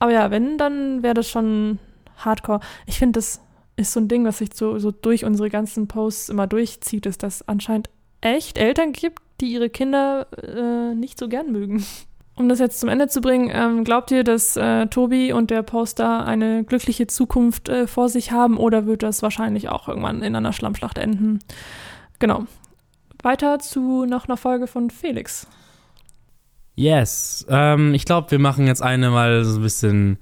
[0.00, 1.78] Aber ja, wenn, dann wäre das schon
[2.18, 2.60] hardcore.
[2.86, 3.40] Ich finde, das
[3.76, 7.22] ist so ein Ding, was sich so, so durch unsere ganzen Posts immer durchzieht, ist,
[7.22, 11.84] dass anscheinend echt Eltern gibt, die ihre Kinder äh, nicht so gern mögen.
[12.34, 15.62] Um das jetzt zum Ende zu bringen, ähm, glaubt ihr, dass äh, Tobi und der
[15.62, 20.36] Poster eine glückliche Zukunft äh, vor sich haben oder wird das wahrscheinlich auch irgendwann in
[20.36, 21.40] einer Schlammschlacht enden?
[22.20, 22.44] Genau.
[23.22, 25.48] Weiter zu noch einer Folge von Felix.
[26.76, 27.44] Yes.
[27.48, 30.18] Ähm, ich glaube, wir machen jetzt eine mal so ein bisschen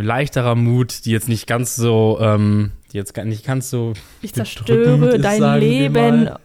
[0.00, 3.92] leichterer Mut, die jetzt nicht ganz so, ähm, die jetzt nicht ganz so.
[4.22, 6.30] Ich zerstöre ist, dein Leben.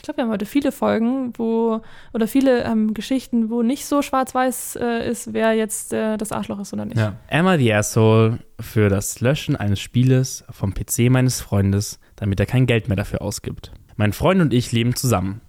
[0.00, 1.82] Ich glaube, wir haben heute viele Folgen, wo,
[2.14, 6.58] oder viele ähm, Geschichten, wo nicht so schwarz-weiß äh, ist, wer jetzt äh, das Arschloch
[6.58, 6.96] ist oder nicht.
[6.96, 7.16] Ja.
[7.28, 12.64] Emma the Asshole für das Löschen eines Spieles vom PC meines Freundes, damit er kein
[12.64, 13.72] Geld mehr dafür ausgibt.
[13.96, 15.42] Mein Freund und ich leben zusammen.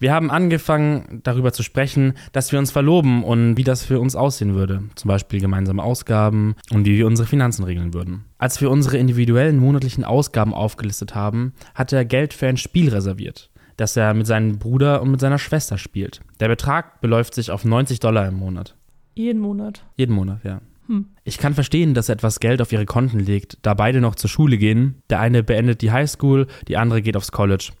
[0.00, 4.16] Wir haben angefangen, darüber zu sprechen, dass wir uns verloben und wie das für uns
[4.16, 4.84] aussehen würde.
[4.94, 8.24] Zum Beispiel gemeinsame Ausgaben und wie wir unsere Finanzen regeln würden.
[8.38, 13.50] Als wir unsere individuellen monatlichen Ausgaben aufgelistet haben, hat er Geld für ein Spiel reserviert,
[13.76, 16.22] das er mit seinem Bruder und mit seiner Schwester spielt.
[16.40, 18.76] Der Betrag beläuft sich auf 90 Dollar im Monat.
[19.14, 19.84] Jeden Monat.
[19.98, 20.62] Jeden Monat, ja.
[20.86, 21.08] Hm.
[21.24, 24.30] Ich kann verstehen, dass er etwas Geld auf ihre Konten legt, da beide noch zur
[24.30, 25.02] Schule gehen.
[25.10, 27.72] Der eine beendet die Highschool, die andere geht aufs College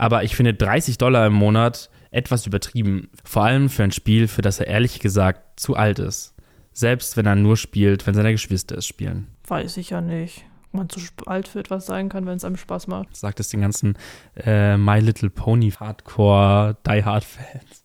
[0.00, 3.10] aber ich finde 30 Dollar im Monat etwas übertrieben.
[3.22, 6.34] Vor allem für ein Spiel, für das er ehrlich gesagt zu alt ist.
[6.72, 9.26] Selbst wenn er nur spielt, wenn seine Geschwister es spielen.
[9.46, 10.46] Weiß ich ja nicht.
[10.72, 13.14] Man zu alt für etwas sein kann, wenn es einem Spaß macht.
[13.14, 13.98] Sagt es den ganzen
[14.36, 17.79] äh, My Little Pony Hardcore Die Hard Fans.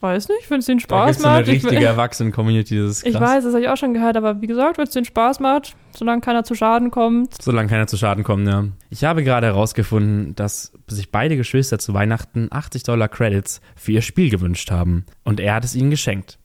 [0.00, 1.46] Weiß nicht, wenn es den Spaß da macht.
[1.46, 3.14] So eine richtige Erwachsenen-Community, das ist krass.
[3.14, 5.40] Ich weiß, das habe ich auch schon gehört, aber wie gesagt, wenn es den Spaß
[5.40, 7.40] macht, solange keiner zu Schaden kommt.
[7.42, 8.64] Solange keiner zu Schaden kommt, ja.
[8.90, 14.02] Ich habe gerade herausgefunden, dass sich beide Geschwister zu Weihnachten 80 Dollar Credits für ihr
[14.02, 16.38] Spiel gewünscht haben und er hat es ihnen geschenkt.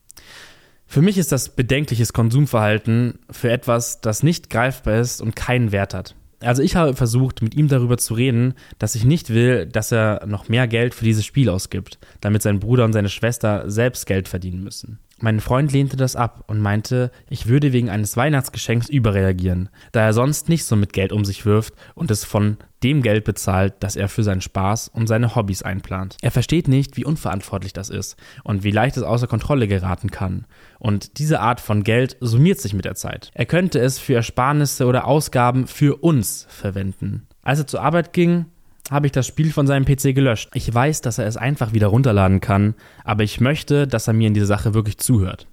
[0.86, 5.94] Für mich ist das bedenkliches Konsumverhalten für etwas, das nicht greifbar ist und keinen Wert
[5.94, 6.14] hat.
[6.44, 10.26] Also ich habe versucht, mit ihm darüber zu reden, dass ich nicht will, dass er
[10.26, 14.28] noch mehr Geld für dieses Spiel ausgibt, damit sein Bruder und seine Schwester selbst Geld
[14.28, 14.98] verdienen müssen.
[15.20, 20.12] Mein Freund lehnte das ab und meinte, ich würde wegen eines Weihnachtsgeschenks überreagieren, da er
[20.12, 23.96] sonst nicht so mit Geld um sich wirft und es von dem Geld bezahlt, das
[23.96, 26.16] er für seinen Spaß und seine Hobbys einplant.
[26.20, 30.46] Er versteht nicht, wie unverantwortlich das ist und wie leicht es außer Kontrolle geraten kann.
[30.78, 33.30] Und diese Art von Geld summiert sich mit der Zeit.
[33.34, 37.26] Er könnte es für Ersparnisse oder Ausgaben für uns verwenden.
[37.42, 38.46] Als er zur Arbeit ging,
[38.90, 40.50] habe ich das Spiel von seinem PC gelöscht.
[40.54, 44.28] Ich weiß, dass er es einfach wieder runterladen kann, aber ich möchte, dass er mir
[44.28, 45.46] in dieser Sache wirklich zuhört.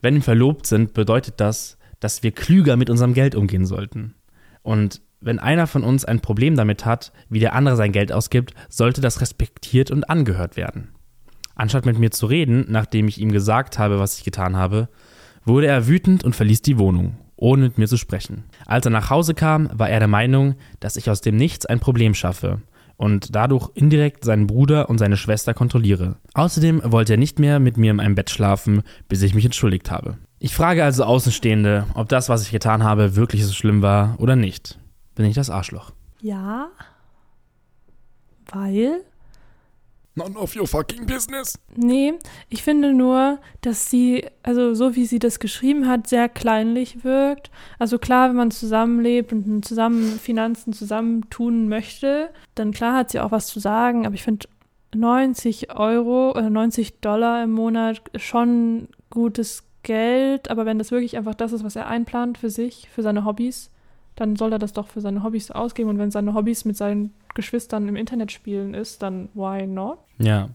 [0.00, 4.14] Wenn wir verlobt sind, bedeutet das, dass wir klüger mit unserem Geld umgehen sollten.
[4.62, 8.54] Und wenn einer von uns ein Problem damit hat, wie der andere sein Geld ausgibt,
[8.68, 10.94] sollte das respektiert und angehört werden.
[11.56, 14.88] Anstatt mit mir zu reden, nachdem ich ihm gesagt habe, was ich getan habe,
[15.44, 18.44] wurde er wütend und verließ die Wohnung, ohne mit mir zu sprechen.
[18.66, 21.80] Als er nach Hause kam, war er der Meinung, dass ich aus dem Nichts ein
[21.80, 22.60] Problem schaffe
[22.96, 26.16] und dadurch indirekt seinen Bruder und seine Schwester kontrolliere.
[26.34, 29.90] Außerdem wollte er nicht mehr mit mir in einem Bett schlafen, bis ich mich entschuldigt
[29.90, 30.18] habe.
[30.40, 34.36] Ich frage also Außenstehende, ob das, was ich getan habe, wirklich so schlimm war oder
[34.36, 34.78] nicht
[35.18, 35.90] bin ich das Arschloch.
[36.22, 36.68] Ja.
[38.46, 39.00] Weil?
[40.18, 41.58] None of your fucking business.
[41.76, 42.14] Nee,
[42.48, 47.50] ich finde nur, dass sie, also so wie sie das geschrieben hat, sehr kleinlich wirkt.
[47.78, 53.30] Also klar, wenn man zusammenlebt und zusammen Finanzen zusammentun möchte, dann klar hat sie auch
[53.30, 54.48] was zu sagen, aber ich finde
[54.94, 61.34] 90 Euro oder 90 Dollar im Monat schon gutes Geld, aber wenn das wirklich einfach
[61.34, 63.70] das ist, was er einplant für sich, für seine Hobbys,
[64.18, 65.90] dann soll er das doch für seine Hobbys ausgeben.
[65.90, 69.98] Und wenn seine Hobbys mit seinen Geschwistern im Internet spielen ist, dann why not?
[70.18, 70.50] Ja.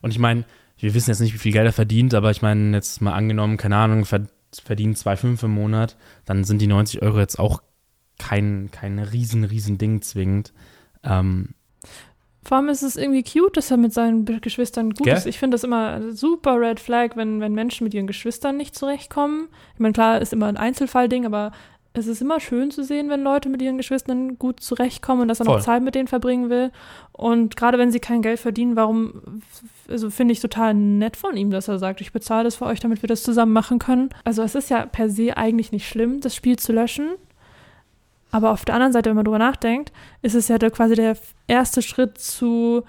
[0.00, 0.44] Und ich meine,
[0.78, 3.56] wir wissen jetzt nicht, wie viel Geld er verdient, aber ich meine, jetzt mal angenommen,
[3.56, 7.62] keine Ahnung, verdient 2,5 im Monat, dann sind die 90 Euro jetzt auch
[8.18, 10.52] kein, kein riesen, riesen Ding zwingend.
[11.02, 11.54] Ähm,
[12.44, 15.16] Vor allem ist es irgendwie cute, dass er mit seinen Geschwistern gut Gell?
[15.16, 15.26] ist.
[15.26, 19.48] Ich finde das immer super Red Flag, wenn, wenn Menschen mit ihren Geschwistern nicht zurechtkommen.
[19.74, 21.50] Ich meine, klar, ist immer ein Einzelfallding, aber
[21.92, 25.40] es ist immer schön zu sehen, wenn Leute mit ihren Geschwistern gut zurechtkommen und dass
[25.40, 25.56] er Voll.
[25.56, 26.70] noch Zeit mit denen verbringen will.
[27.12, 29.42] Und gerade wenn sie kein Geld verdienen, warum,
[29.88, 32.78] also finde ich total nett von ihm, dass er sagt, ich bezahle das für euch,
[32.78, 34.10] damit wir das zusammen machen können.
[34.24, 37.10] Also es ist ja per se eigentlich nicht schlimm, das Spiel zu löschen.
[38.30, 41.16] Aber auf der anderen Seite, wenn man drüber nachdenkt, ist es ja quasi der
[41.48, 42.84] erste Schritt zu,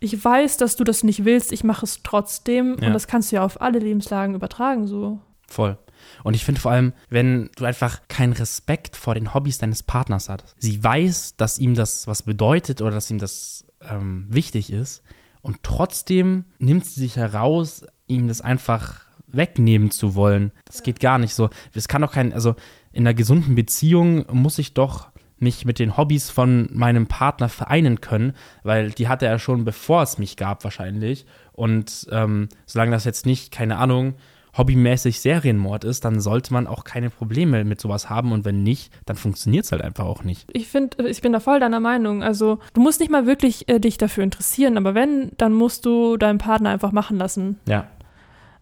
[0.00, 2.76] ich weiß, dass du das nicht willst, ich mache es trotzdem.
[2.80, 2.88] Ja.
[2.88, 5.20] Und das kannst du ja auf alle Lebenslagen übertragen, so.
[5.46, 5.78] Voll.
[6.24, 10.28] Und ich finde vor allem, wenn du einfach keinen Respekt vor den Hobbys deines Partners
[10.28, 10.54] hast.
[10.58, 15.02] Sie weiß, dass ihm das was bedeutet oder dass ihm das ähm, wichtig ist.
[15.40, 20.52] Und trotzdem nimmt sie sich heraus, ihm das einfach wegnehmen zu wollen.
[20.64, 21.50] Das geht gar nicht so.
[21.74, 22.56] Es kann doch kein, also
[22.92, 25.08] in einer gesunden Beziehung muss ich doch
[25.40, 28.32] mich mit den Hobbys von meinem Partner vereinen können,
[28.62, 31.26] weil die hatte er schon bevor es mich gab wahrscheinlich.
[31.52, 34.14] Und ähm, solange das jetzt nicht, keine Ahnung,
[34.56, 38.92] hobbymäßig Serienmord ist, dann sollte man auch keine Probleme mit sowas haben und wenn nicht,
[39.06, 40.48] dann funktioniert es halt einfach auch nicht.
[40.52, 42.22] Ich finde, ich bin da voll deiner Meinung.
[42.22, 46.16] Also, du musst nicht mal wirklich äh, dich dafür interessieren, aber wenn, dann musst du
[46.16, 47.58] deinen Partner einfach machen lassen.
[47.66, 47.86] Ja.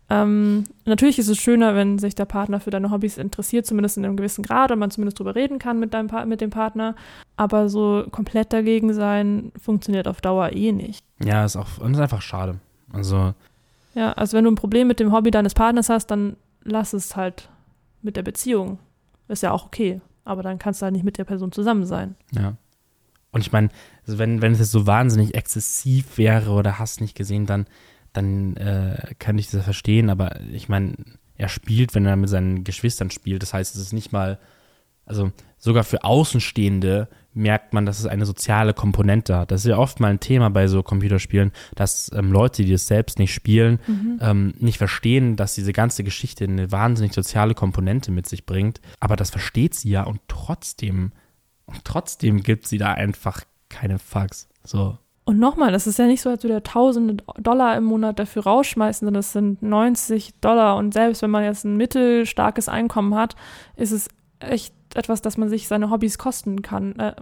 [0.08, 4.04] Ähm, natürlich ist es schöner, wenn sich der Partner für deine Hobbys interessiert, zumindest in
[4.04, 6.94] einem gewissen Grad und man zumindest drüber reden kann mit, deinem pa mit dem Partner.
[7.36, 11.04] Aber so komplett dagegen sein funktioniert auf Dauer eh nicht.
[11.24, 12.60] Ja, ist auch und ist einfach schade.
[12.92, 13.34] Also,
[13.96, 17.16] Ja, also wenn du ein Problem mit dem Hobby deines Partners hast, dann lass es
[17.16, 17.48] halt
[18.02, 18.78] mit der Beziehung.
[19.26, 20.02] Ist ja auch okay.
[20.24, 22.14] Aber dann kannst du halt nicht mit der Person zusammen sein.
[22.30, 22.56] ja.
[23.32, 23.68] Und ich meine,
[24.06, 27.66] also wenn, wenn es jetzt so wahnsinnig exzessiv wäre oder hast nicht gesehen, dann,
[28.14, 30.94] dann äh, kann ich das verstehen, aber ich meine,
[31.34, 33.42] er spielt, wenn er mit seinen Geschwistern spielt.
[33.42, 34.38] Das heißt, es ist nicht mal,
[35.04, 39.50] also sogar für Außenstehende merkt man, dass es eine soziale Komponente hat.
[39.50, 42.86] Das ist ja oft mal ein Thema bei so Computerspielen, dass ähm, Leute, die es
[42.86, 43.78] selbst nicht spielen,
[44.20, 48.80] ähm, nicht verstehen, dass diese ganze Geschichte eine wahnsinnig soziale Komponente mit sich bringt.
[49.00, 51.12] Aber das versteht sie ja und trotzdem,
[51.66, 54.48] und trotzdem gibt sie da einfach keine Fucks.
[54.64, 54.98] So.
[55.28, 58.44] Und nochmal, das ist ja nicht so, als würde er tausende Dollar im Monat dafür
[58.44, 60.76] rausschmeißen, sondern es sind 90 Dollar.
[60.76, 63.34] Und selbst wenn man jetzt ein mittelstarkes Einkommen hat,
[63.74, 64.08] ist es
[64.40, 67.14] echt etwas, dass man sich seine Hobbys kosten kann, äh,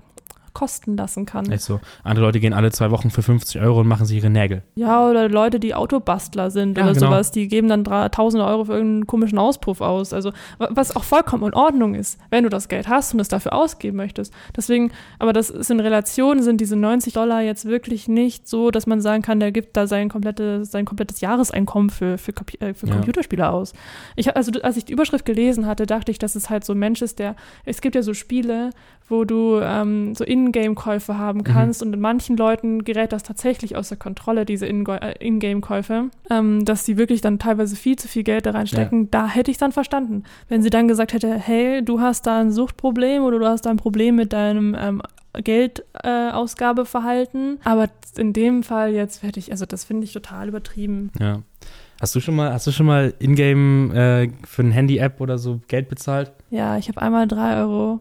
[0.55, 1.51] kosten lassen kann.
[1.51, 1.81] Echt so.
[2.03, 4.63] Andere Leute gehen alle zwei Wochen für 50 Euro und machen sich ihre Nägel.
[4.77, 7.07] Ja, oder Leute, die Autobastler sind Ja, oder genau.
[7.07, 10.13] sowas, die geben dann drei- tausende Euro für irgendeinen komischen Auspuff aus.
[10.13, 13.29] Also, wa- was auch vollkommen in Ordnung ist, wenn du das Geld hast und es
[13.29, 14.33] dafür ausgeben möchtest.
[14.57, 18.87] Deswegen, aber das ist in Relation, sind diese 90 Dollar jetzt wirklich nicht so, dass
[18.87, 22.87] man sagen kann, der gibt da sein, komplette, sein komplettes Jahreseinkommen für, für, äh, für
[22.87, 22.95] Ja.
[22.95, 23.73] Computerspiele aus.
[24.17, 26.79] Ich, also, als ich die Überschrift gelesen hatte, dachte ich, dass es halt so ein
[26.79, 28.71] Mensch ist, der, es gibt ja so Spiele,
[29.09, 33.97] wo du ähm, so Ingame-Käufe haben kannst und in manchen Leuten gerät das tatsächlich außer
[33.97, 38.53] Kontrolle, diese äh, Ingame-Käufe, ähm, dass die wirklich dann teilweise viel zu viel Geld da
[38.53, 39.11] reinstecken.
[39.11, 40.25] Da hätte ich dann verstanden.
[40.49, 43.71] Wenn sie dann gesagt hätte, hey, du hast da ein Suchtproblem oder du hast da
[43.71, 45.03] ein Problem mit deinem ähm,
[45.35, 51.11] Geldausgabeverhalten, äh, aber in dem Fall jetzt hätte ich, also das finde ich total übertrieben.
[51.19, 51.43] Ja.
[52.01, 55.61] Hast du schon mal, hast du schon mal Ingame äh, für eine Handy-App oder so
[55.69, 56.33] Geld bezahlt?
[56.51, 58.01] Ja, ich habe einmal 3,99 Euro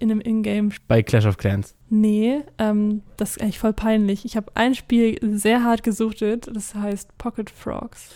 [0.00, 1.74] in einem Ingame Bei Clash of Clans.
[1.88, 4.24] Nee, ähm, das ist eigentlich voll peinlich.
[4.24, 8.10] Ich habe ein Spiel sehr hart gesuchtet, das heißt Pocket Frogs.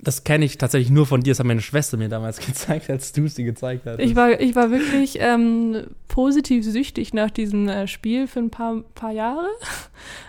[0.00, 1.32] Das kenne ich tatsächlich nur von dir.
[1.32, 3.98] Das hat meine Schwester mir damals gezeigt, als du es dir gezeigt hast.
[3.98, 8.82] Ich war, ich war wirklich ähm, positiv süchtig nach diesem äh, Spiel für ein paar,
[8.94, 9.46] paar Jahre.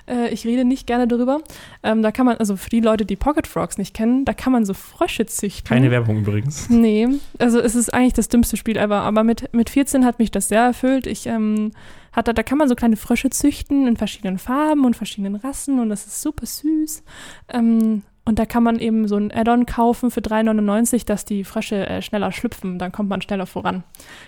[0.08, 1.42] Äh, ich rede nicht gerne darüber.
[1.84, 4.52] Ähm, da kann man, also für die Leute, die Pocket Frogs nicht kennen, da kann
[4.52, 5.68] man so Frösche züchten.
[5.68, 6.68] Keine Werbung übrigens.
[6.68, 9.02] Nee, also es ist eigentlich das dümmste Spiel ever.
[9.02, 11.06] Aber mit, mit 14 hat mich das sehr erfüllt.
[11.06, 11.74] Ich ähm,
[12.12, 15.90] hatte, da kann man so kleine Frösche züchten in verschiedenen Farben und verschiedenen Rassen und
[15.90, 17.04] das ist super süß.
[17.50, 21.88] Ähm, und da kann man eben so ein Add-on kaufen für 3,99, dass die Frösche
[21.88, 22.78] äh, schneller schlüpfen.
[22.78, 23.84] Dann kommt man schneller voran.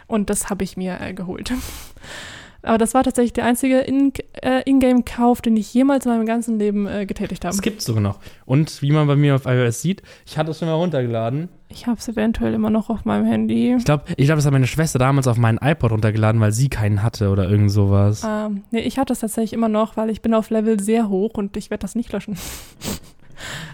[0.08, 1.54] Und das habe ich mir äh, geholt.
[2.64, 4.12] Aber das war tatsächlich der einzige In-
[4.42, 7.56] äh, Ingame-Kauf, den ich jemals in meinem ganzen Leben äh, getätigt habe.
[7.56, 8.20] Das gibt es sogar noch.
[8.46, 11.50] Und wie man bei mir auf iOS sieht, ich hatte es schon mal runtergeladen.
[11.70, 13.76] Ich habe es eventuell immer noch auf meinem Handy.
[13.78, 16.70] Ich glaube, ich glaub, das hat meine Schwester damals auf meinen iPod runtergeladen, weil sie
[16.70, 18.26] keinen hatte oder irgend sowas.
[18.28, 21.36] Ähm, nee, ich habe das tatsächlich immer noch, weil ich bin auf Level sehr hoch
[21.36, 22.36] und ich werde das nicht löschen.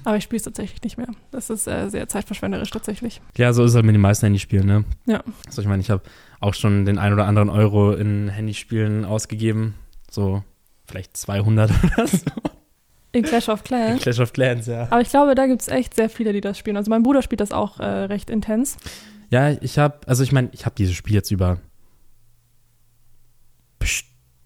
[0.04, 1.08] Aber ich spiele es tatsächlich nicht mehr.
[1.32, 3.22] Das ist äh, sehr zeitverschwenderisch tatsächlich.
[3.38, 4.86] Ja, so ist es halt mit den meisten Handyspielen, ne?
[5.06, 5.24] Ja.
[5.46, 6.04] Also ich meine, ich habe
[6.40, 9.76] auch schon den ein oder anderen Euro in Handyspielen ausgegeben.
[10.10, 10.44] So
[10.86, 12.26] vielleicht 200 oder so.
[13.14, 14.02] In Clash of Clans.
[14.02, 14.88] Clash of Clans, ja.
[14.90, 16.78] Aber ich glaube, da gibt es echt sehr viele, die das spielen.
[16.78, 18.78] Also mein Bruder spielt das auch äh, recht intens.
[19.30, 21.60] Ja, ich habe, also ich meine, ich habe dieses Spiel jetzt über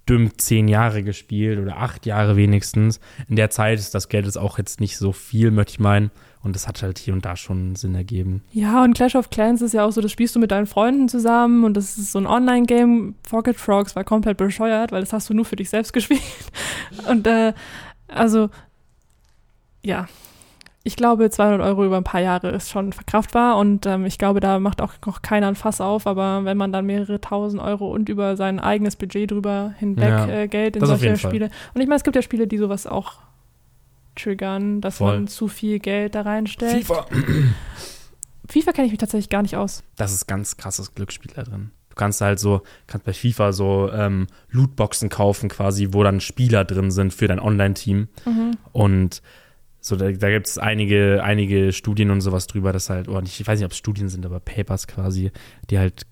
[0.05, 2.99] bestimmt zehn Jahre gespielt oder acht Jahre wenigstens.
[3.29, 6.11] In der Zeit ist das Geld jetzt auch jetzt nicht so viel, möchte ich meinen.
[6.43, 8.41] Und das hat halt hier und da schon Sinn ergeben.
[8.51, 11.07] Ja, und Clash of Clans ist ja auch so, das spielst du mit deinen Freunden
[11.07, 13.15] zusammen und das ist so ein Online-Game.
[13.29, 16.21] Pocket Frogs war komplett bescheuert, weil das hast du nur für dich selbst gespielt.
[17.07, 17.53] Und äh,
[18.07, 18.49] also,
[19.83, 20.07] ja,
[20.83, 24.39] ich glaube, 200 Euro über ein paar Jahre ist schon verkraftbar und ähm, ich glaube,
[24.39, 27.91] da macht auch noch keiner ein Fass auf, aber wenn man dann mehrere tausend Euro
[27.91, 31.29] und über sein eigenes Budget drüber hinweg Ja, äh, Geld in solche jeden Fall.
[31.29, 31.49] Spiele.
[31.73, 33.13] Und ich meine, es gibt ja Spiele, die sowas auch
[34.15, 35.13] triggern, dass Voll.
[35.13, 36.85] man zu viel Geld da reinstellt.
[36.85, 37.05] FIFA.
[38.49, 39.83] FIFA kenne ich mich tatsächlich gar nicht aus.
[39.97, 41.71] Das ist ganz krasses Glücksspiel da drin.
[41.89, 46.65] Du kannst halt so, kannst bei FIFA so ähm, Lootboxen kaufen quasi, wo dann Spieler
[46.65, 48.07] drin sind für dein Online-Team.
[48.25, 48.57] Mhm.
[48.71, 49.21] Und
[49.81, 53.45] so, da, da gibt es einige, einige Studien und sowas drüber, dass halt, oder ich
[53.45, 55.31] weiß nicht, ob es Studien sind, aber Papers quasi,
[55.69, 56.05] die halt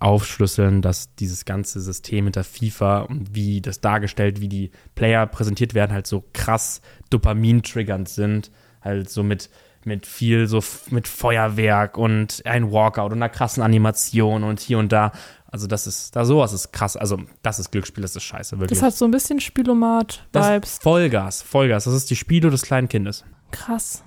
[0.00, 5.74] aufschlüsseln, dass dieses ganze System hinter FIFA und wie das dargestellt, wie die Player präsentiert
[5.74, 8.50] werden, halt so krass dopamin-triggernd sind.
[8.80, 9.50] Halt so mit,
[9.84, 14.92] mit viel, so mit Feuerwerk und ein Walkout und einer krassen Animation und hier und
[14.92, 15.12] da.
[15.48, 16.96] Also das ist, da sowas ist krass.
[16.96, 18.78] Also das ist Glücksspiel, das ist scheiße, wirklich.
[18.78, 20.78] Das hat so ein bisschen Spielomat-Vibes.
[20.82, 21.84] Vollgas, Vollgas.
[21.84, 23.24] Das ist die Spiele des kleinen Kindes.
[23.52, 24.02] Krass.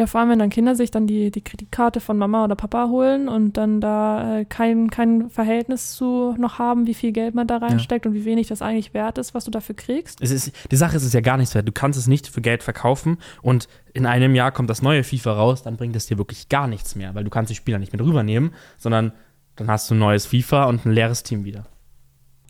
[0.00, 2.88] Ja, vor allem, wenn dann Kinder sich dann die, die Kreditkarte von Mama oder Papa
[2.88, 7.48] holen und dann da äh, kein, kein Verhältnis zu noch haben, wie viel Geld man
[7.48, 10.22] da reinsteckt und wie wenig das eigentlich wert ist, was du dafür kriegst.
[10.22, 11.66] Es ist, die Sache ist, es ist ja gar nichts wert.
[11.66, 15.32] Du kannst es nicht für Geld verkaufen und in einem Jahr kommt das neue FIFA
[15.32, 17.92] raus, dann bringt es dir wirklich gar nichts mehr, weil du kannst die Spieler nicht
[17.92, 19.12] mit rübernehmen, sondern
[19.60, 21.64] dann hast du ein neues FIFA und ein leeres Team wieder.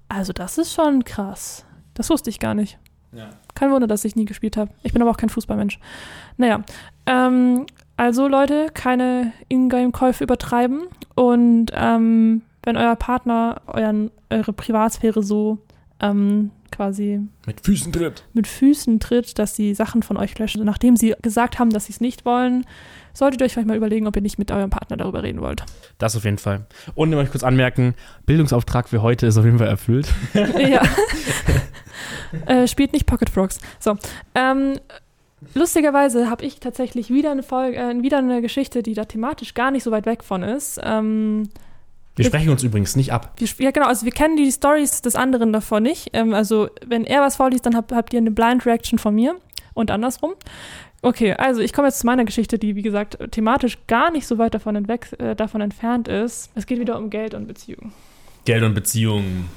[0.09, 1.67] Also das ist schon krass.
[1.95, 2.79] Das wusste ich gar nicht.
[3.13, 3.31] Ja.
[3.57, 4.71] Kein Wunder, dass ich nie gespielt habe.
[4.85, 5.81] Ich bin aber auch kein Fußballmensch.
[6.37, 6.63] Naja,
[7.07, 10.83] ähm, also Leute, keine Ingame-Käufe übertreiben
[11.17, 15.59] und ähm, wenn euer Partner euren, eure Privatsphäre so
[15.99, 18.25] ähm, quasi Mit Füßen tritt.
[18.35, 21.93] mit Füßen tritt, dass sie Sachen von euch löschen, nachdem sie gesagt haben, dass sie
[21.93, 22.65] es nicht wollen,
[23.13, 25.65] solltet ihr euch vielleicht mal überlegen, ob ihr nicht mit eurem Partner darüber reden wollt.
[25.99, 26.67] Das auf jeden Fall.
[26.95, 27.95] Und ich möchte kurz anmerken,
[28.27, 30.09] Bildungsauftrag für heute ist auf jeden Fall erfüllt.
[30.35, 30.83] ja.
[32.47, 33.59] äh, spielt nicht Pocket Frogs.
[33.79, 33.97] So.
[34.35, 34.79] Ähm,
[35.55, 39.71] lustigerweise habe ich tatsächlich wieder eine Folge, äh, wieder eine Geschichte, die da thematisch gar
[39.71, 40.81] nicht so weit weg von ist.
[40.83, 41.49] Ähm,
[42.17, 43.35] Wir sprechen uns übrigens nicht ab.
[43.39, 46.11] wir, ja, genau, also wir kennen die Stories des anderen davon nicht.
[46.13, 49.37] Ähm, also, wenn er was vorliest, dann habt, habt ihr eine Blind Reaction von mir
[49.75, 50.35] und andersrum.
[51.03, 54.37] Okay, also ich komme jetzt zu meiner Geschichte, die, wie gesagt, thematisch gar nicht so
[54.39, 56.51] weit davon, entweg, äh, davon entfernt ist.
[56.55, 57.93] Es geht wieder um Geld und Beziehungen.
[58.45, 59.49] Geld und Beziehungen.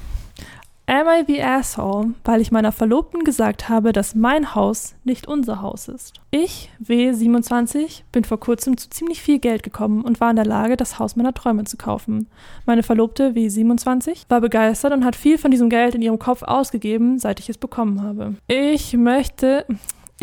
[0.86, 5.62] Am I the asshole, weil ich meiner Verlobten gesagt habe, dass mein Haus nicht unser
[5.62, 6.12] Haus ist?
[6.30, 10.76] Ich, W27, bin vor kurzem zu ziemlich viel Geld gekommen und war in der Lage,
[10.76, 12.28] das Haus meiner Träume zu kaufen.
[12.66, 17.18] Meine Verlobte, W27, war begeistert und hat viel von diesem Geld in ihrem Kopf ausgegeben,
[17.18, 18.34] seit ich es bekommen habe.
[18.46, 19.64] Ich möchte,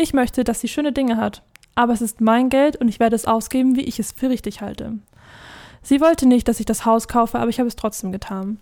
[0.02, 1.44] ich möchte, dass sie schöne Dinge hat.
[1.76, 4.62] Aber es ist mein Geld und ich werde es ausgeben, wie ich es für richtig
[4.62, 5.00] halte.
[5.82, 8.60] Sie wollte nicht, dass ich das Haus kaufe, aber ich habe es trotzdem getan.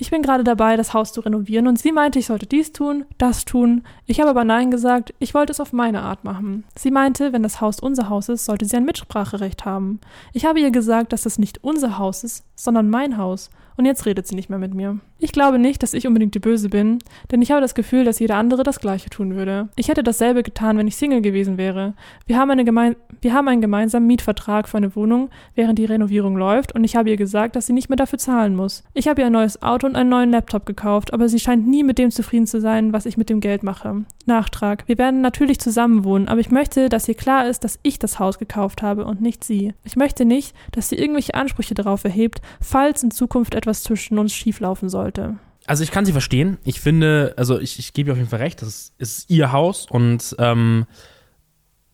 [0.00, 3.04] Ich bin gerade dabei, das Haus zu renovieren und sie meinte, ich sollte dies tun,
[3.18, 3.82] das tun.
[4.06, 6.62] Ich habe aber Nein gesagt, ich wollte es auf meine Art machen.
[6.76, 10.00] Sie meinte, wenn das Haus unser Haus ist, sollte sie ein Mitspracherecht haben.
[10.32, 13.50] Ich habe ihr gesagt, dass es nicht unser Haus ist, sondern mein Haus.
[13.78, 14.98] Und jetzt redet sie nicht mehr mit mir.
[15.20, 16.98] Ich glaube nicht, dass ich unbedingt die Böse bin,
[17.30, 19.68] denn ich habe das Gefühl, dass jeder andere das Gleiche tun würde.
[19.76, 21.94] Ich hätte dasselbe getan, wenn ich Single gewesen wäre.
[22.26, 26.36] Wir haben, eine gemein wir haben einen gemeinsamen Mietvertrag für eine Wohnung, während die Renovierung
[26.36, 28.84] läuft, und ich habe ihr gesagt, dass sie nicht mehr dafür zahlen muss.
[28.94, 31.82] Ich habe ihr ein neues Auto und einen neuen Laptop gekauft, aber sie scheint nie
[31.82, 34.04] mit dem zufrieden zu sein, was ich mit dem Geld mache.
[34.26, 34.84] Nachtrag.
[34.86, 38.18] Wir werden natürlich zusammen wohnen, aber ich möchte, dass ihr klar ist, dass ich das
[38.18, 39.74] Haus gekauft habe und nicht sie.
[39.84, 44.32] Ich möchte nicht, dass sie irgendwelche Ansprüche darauf erhebt, falls in Zukunft etwas zwischen uns
[44.32, 45.36] schieflaufen sollte.
[45.66, 46.58] Also ich kann sie verstehen.
[46.64, 49.52] Ich finde, also ich, ich gebe ihr auf jeden Fall recht, das ist, ist ihr
[49.52, 50.86] Haus und ähm,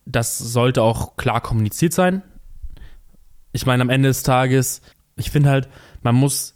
[0.05, 2.21] das sollte auch klar kommuniziert sein.
[3.51, 4.81] Ich meine, am Ende des Tages,
[5.17, 5.67] ich finde halt,
[6.03, 6.55] man muss,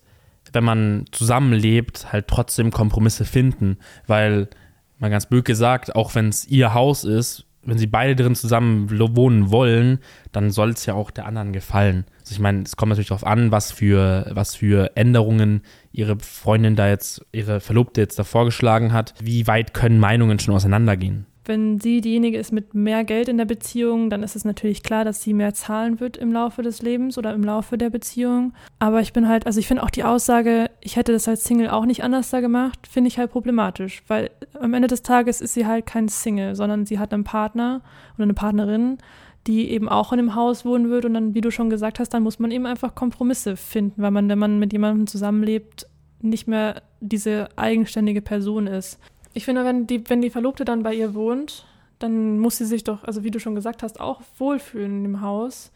[0.54, 3.78] wenn man zusammenlebt, halt trotzdem Kompromisse finden,
[4.08, 4.50] weil,
[4.98, 8.90] mal ganz blöd gesagt, auch wenn es ihr Haus ist, wenn sie beide drin zusammen
[9.16, 10.00] wohnen wollen,
[10.32, 12.06] dann soll es ja auch der anderen gefallen.
[12.20, 16.76] Also ich meine, es kommt natürlich darauf an, was für, was für Änderungen ihre Freundin
[16.76, 19.14] da jetzt, ihre Verlobte jetzt da vorgeschlagen hat.
[19.22, 21.26] Wie weit können Meinungen schon auseinandergehen?
[21.50, 25.04] Wenn sie diejenige ist mit mehr Geld in der Beziehung, dann ist es natürlich klar,
[25.04, 28.54] dass sie mehr zahlen wird im Laufe des Lebens oder im Laufe der Beziehung.
[28.78, 31.70] Aber ich bin halt, also ich finde auch die Aussage, ich hätte das als Single
[31.70, 34.30] auch nicht anders da gemacht, finde ich halt problematisch, weil
[34.60, 37.82] am Ende des Tages ist sie halt kein Single, sondern sie hat einen Partner
[38.14, 39.00] oder eine Partnerin,
[39.48, 42.10] die eben auch in dem Haus wohnen wird und dann, wie du schon gesagt hast,
[42.10, 45.88] dann muss man eben einfach Kompromisse finden, weil man, wenn man mit jemandem zusammenlebt,
[46.22, 49.00] nicht mehr diese eigenständige Person ist.
[49.34, 51.66] Ich finde, wenn die, wenn die Verlobte dann bei ihr wohnt,
[52.00, 55.72] dann muss sie sich doch, also wie du schon gesagt hast, auch wohlfühlen dem Haus.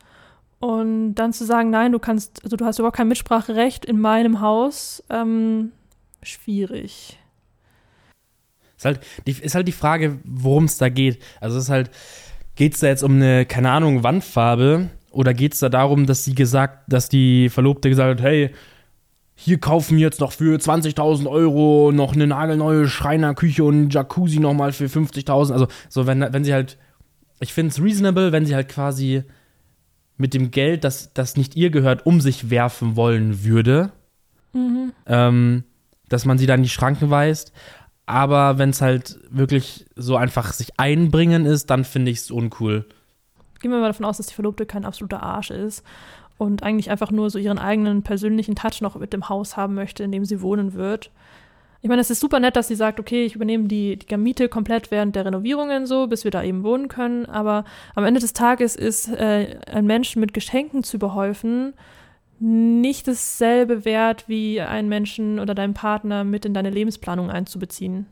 [0.59, 4.39] Und dann zu sagen, nein, du kannst, also du hast überhaupt kein Mitspracherecht in meinem
[4.39, 5.73] Haus, ähm,
[6.21, 7.19] schwierig.
[8.77, 11.21] Ist halt, die, ist halt die Frage, worum es da geht.
[11.41, 11.91] Also es ist halt,
[12.55, 16.23] geht es da jetzt um eine, keine Ahnung, Wandfarbe oder geht es da darum, dass
[16.23, 18.51] sie gesagt, dass die Verlobte gesagt hat, hey,
[19.35, 24.71] hier kaufen wir jetzt noch für 20.000 Euro noch eine nagelneue Schreinerküche und Jacuzzi nochmal
[24.71, 25.51] für 50.000.
[25.51, 26.77] Also so, wenn, wenn sie halt,
[27.39, 29.23] ich finde es reasonable, wenn sie halt quasi
[30.17, 33.91] mit dem Geld, das, das nicht ihr gehört, um sich werfen wollen würde.
[34.53, 34.93] Mhm.
[35.07, 35.63] Ähm,
[36.09, 37.53] dass man sie dann in die Schranken weist.
[38.05, 42.85] Aber wenn es halt wirklich so einfach sich einbringen ist, dann finde ich es uncool.
[43.61, 45.83] Gehen wir mal davon aus, dass die Verlobte kein absoluter Arsch ist
[46.37, 50.03] und eigentlich einfach nur so ihren eigenen persönlichen Touch noch mit dem Haus haben möchte,
[50.03, 51.11] in dem sie wohnen wird.
[51.81, 54.47] Ich meine, es ist super nett, dass sie sagt, okay, ich übernehme die, die Miete
[54.47, 57.25] komplett während der Renovierungen so, bis wir da eben wohnen können.
[57.25, 61.73] Aber am Ende des Tages ist äh, ein Menschen mit Geschenken zu überhäufen
[62.43, 68.05] nicht dasselbe wert, wie einen Menschen oder deinen Partner mit in deine Lebensplanung einzubeziehen.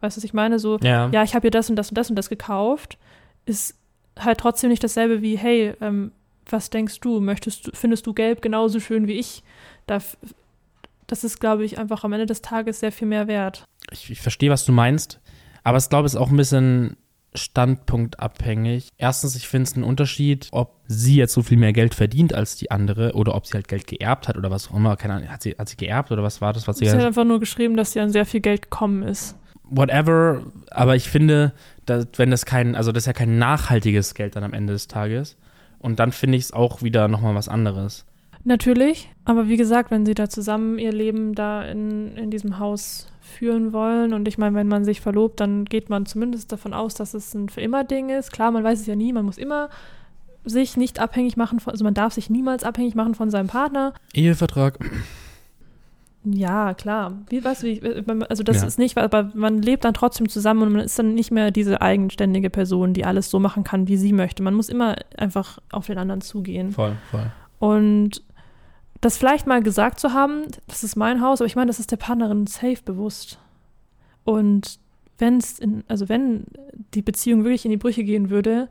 [0.00, 0.58] Weißt du, was ich meine?
[0.58, 2.98] So, ja, ja ich habe hier das und das und das und das gekauft,
[3.46, 3.78] ist
[4.18, 6.12] halt trotzdem nicht dasselbe wie, hey, ähm,
[6.48, 7.20] was denkst du?
[7.20, 9.42] Möchtest du, findest du Gelb genauso schön wie ich?
[9.86, 9.98] Da,
[11.06, 13.64] das ist, glaube ich, einfach am Ende des Tages sehr viel mehr wert.
[13.90, 15.20] Ich, ich verstehe, was du meinst,
[15.62, 16.96] aber ich glaube, es ist auch ein bisschen
[17.34, 18.90] standpunktabhängig.
[18.96, 22.56] Erstens, ich finde es einen Unterschied, ob sie jetzt so viel mehr Geld verdient als
[22.56, 24.96] die andere oder ob sie halt Geld geerbt hat oder was auch immer.
[24.96, 26.86] Keine Ahnung, hat sie, hat sie geerbt oder was war das, was sie.
[26.86, 29.36] Sie hat einfach nur geschrieben, dass sie an sehr viel Geld gekommen ist.
[29.64, 31.52] Whatever, aber ich finde,
[31.86, 34.86] dass, wenn das kein, also das ist ja kein nachhaltiges Geld dann am Ende des
[34.86, 35.36] Tages.
[35.84, 38.06] Und dann finde ich es auch wieder nochmal was anderes.
[38.42, 43.08] Natürlich, aber wie gesagt, wenn sie da zusammen ihr Leben da in, in diesem Haus
[43.20, 44.14] führen wollen.
[44.14, 47.34] Und ich meine, wenn man sich verlobt, dann geht man zumindest davon aus, dass es
[47.34, 48.32] ein für immer Ding ist.
[48.32, 49.68] Klar, man weiß es ja nie, man muss immer
[50.46, 53.92] sich nicht abhängig machen von, also man darf sich niemals abhängig machen von seinem Partner.
[54.14, 54.78] Ehevertrag.
[56.24, 57.18] Ja, klar.
[57.28, 58.66] Wie, du, wie, also das ja.
[58.66, 61.82] ist nicht, aber man lebt dann trotzdem zusammen und man ist dann nicht mehr diese
[61.82, 64.42] eigenständige Person, die alles so machen kann, wie sie möchte.
[64.42, 66.72] Man muss immer einfach auf den anderen zugehen.
[66.72, 67.30] Voll, voll.
[67.58, 68.22] Und
[69.02, 71.90] das vielleicht mal gesagt zu haben, das ist mein Haus, aber ich meine, das ist
[71.90, 73.38] der Partnerin safe bewusst.
[74.24, 74.78] Und
[75.18, 76.46] wenn es also wenn
[76.94, 78.68] die Beziehung wirklich in die Brüche gehen würde,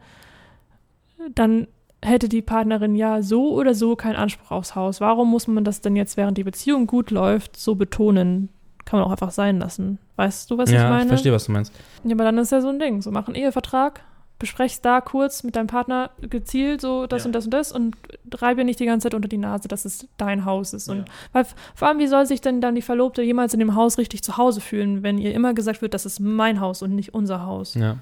[1.36, 1.68] dann
[2.04, 5.02] hätte die Partnerin ja so oder so keinen Anspruch aufs Haus.
[5.02, 8.50] Warum muss man das denn jetzt, während die Beziehung gut läuft, so betonen?
[8.86, 9.98] Kann man auch einfach sein lassen.
[10.18, 10.96] Weißt du, was ja, ich meine?
[10.96, 11.74] Ja, ich verstehe, was du meinst.
[12.04, 13.02] Ja, aber dann ist ja so ein Ding.
[13.02, 14.02] So, mach einen Ehevertrag,
[14.40, 17.28] besprechst da kurz mit deinem Partner gezielt so das ja.
[17.28, 17.96] und das und das und
[18.34, 20.90] reibe nicht die ganze Zeit unter die Nase, dass es dein Haus ist.
[20.90, 21.06] Und ja.
[21.32, 21.46] weil
[21.76, 24.36] vor allem, wie soll sich denn dann die Verlobte jemals in dem Haus richtig zu
[24.38, 27.76] Hause fühlen, wenn ihr immer gesagt wird, das ist mein Haus und nicht unser Haus?
[27.76, 27.98] Ja.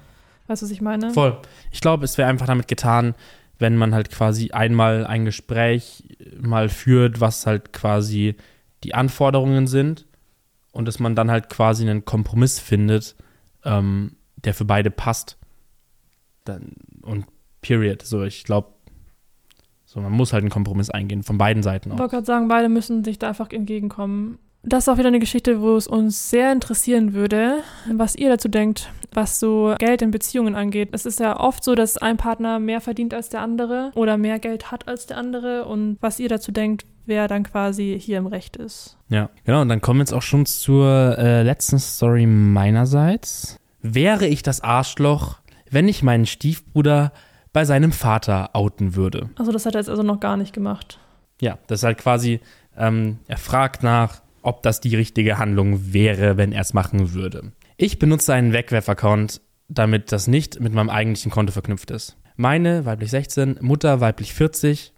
[0.48, 1.10] Weißt du, was ich meine?
[1.10, 1.38] Voll.
[1.70, 3.14] Ich glaube, es wäre einfach damit getan,
[3.58, 6.04] wenn man halt quasi einmal ein Gespräch
[6.40, 8.36] mal führt, was halt quasi
[8.84, 10.06] die Anforderungen sind
[10.72, 13.14] und dass man dann halt quasi einen Kompromiss findet,
[13.64, 15.38] ähm, der für beide passt
[16.44, 16.72] dann,
[17.02, 17.26] und
[17.60, 18.02] period.
[18.02, 18.68] So, ich glaube,
[19.84, 21.96] so, man muss halt einen Kompromiss eingehen, von beiden Seiten auch.
[21.96, 24.38] Ich wollte gerade sagen, beide müssen sich da einfach entgegenkommen.
[24.64, 28.48] Das ist auch wieder eine Geschichte, wo es uns sehr interessieren würde, was ihr dazu
[28.48, 30.90] denkt, was so Geld in Beziehungen angeht.
[30.92, 34.38] Es ist ja oft so, dass ein Partner mehr verdient als der andere oder mehr
[34.38, 38.28] Geld hat als der andere und was ihr dazu denkt, wer dann quasi hier im
[38.28, 38.96] Recht ist.
[39.08, 39.62] Ja, genau.
[39.62, 43.58] Und dann kommen wir jetzt auch schon zur äh, letzten Story meinerseits.
[43.80, 45.40] Wäre ich das Arschloch,
[45.70, 47.12] wenn ich meinen Stiefbruder
[47.52, 49.28] bei seinem Vater outen würde.
[49.34, 51.00] Also das hat er jetzt also noch gar nicht gemacht.
[51.40, 52.40] Ja, das ist halt quasi,
[52.76, 57.52] ähm, er fragt nach, ob das die richtige Handlung wäre, wenn er es machen würde.
[57.76, 62.16] Ich benutze einen Wegwerf-Account, damit das nicht mit meinem eigentlichen Konto verknüpft ist.
[62.36, 64.92] Meine, weiblich 16, Mutter, weiblich 40,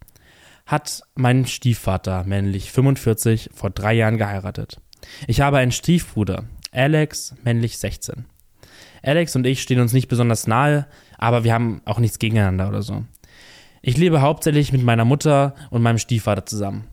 [0.66, 4.80] hat meinen Stiefvater, männlich 45, vor drei Jahren geheiratet.
[5.26, 8.24] Ich habe einen Stiefbruder, Alex, männlich 16.
[9.02, 10.86] Alex und ich stehen uns nicht besonders nahe,
[11.18, 13.04] aber wir haben auch nichts gegeneinander oder so.
[13.82, 16.88] Ich lebe hauptsächlich mit meiner Mutter und meinem Stiefvater zusammen.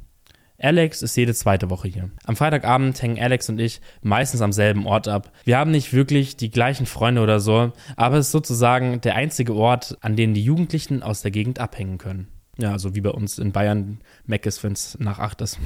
[0.61, 2.09] Alex ist jede zweite Woche hier.
[2.23, 5.31] Am Freitagabend hängen Alex und ich meistens am selben Ort ab.
[5.43, 9.55] Wir haben nicht wirklich die gleichen Freunde oder so, aber es ist sozusagen der einzige
[9.55, 12.27] Ort, an dem die Jugendlichen aus der Gegend abhängen können.
[12.57, 15.57] Ja, so wie bei uns in Bayern Mac ist, wenn es nach acht ist.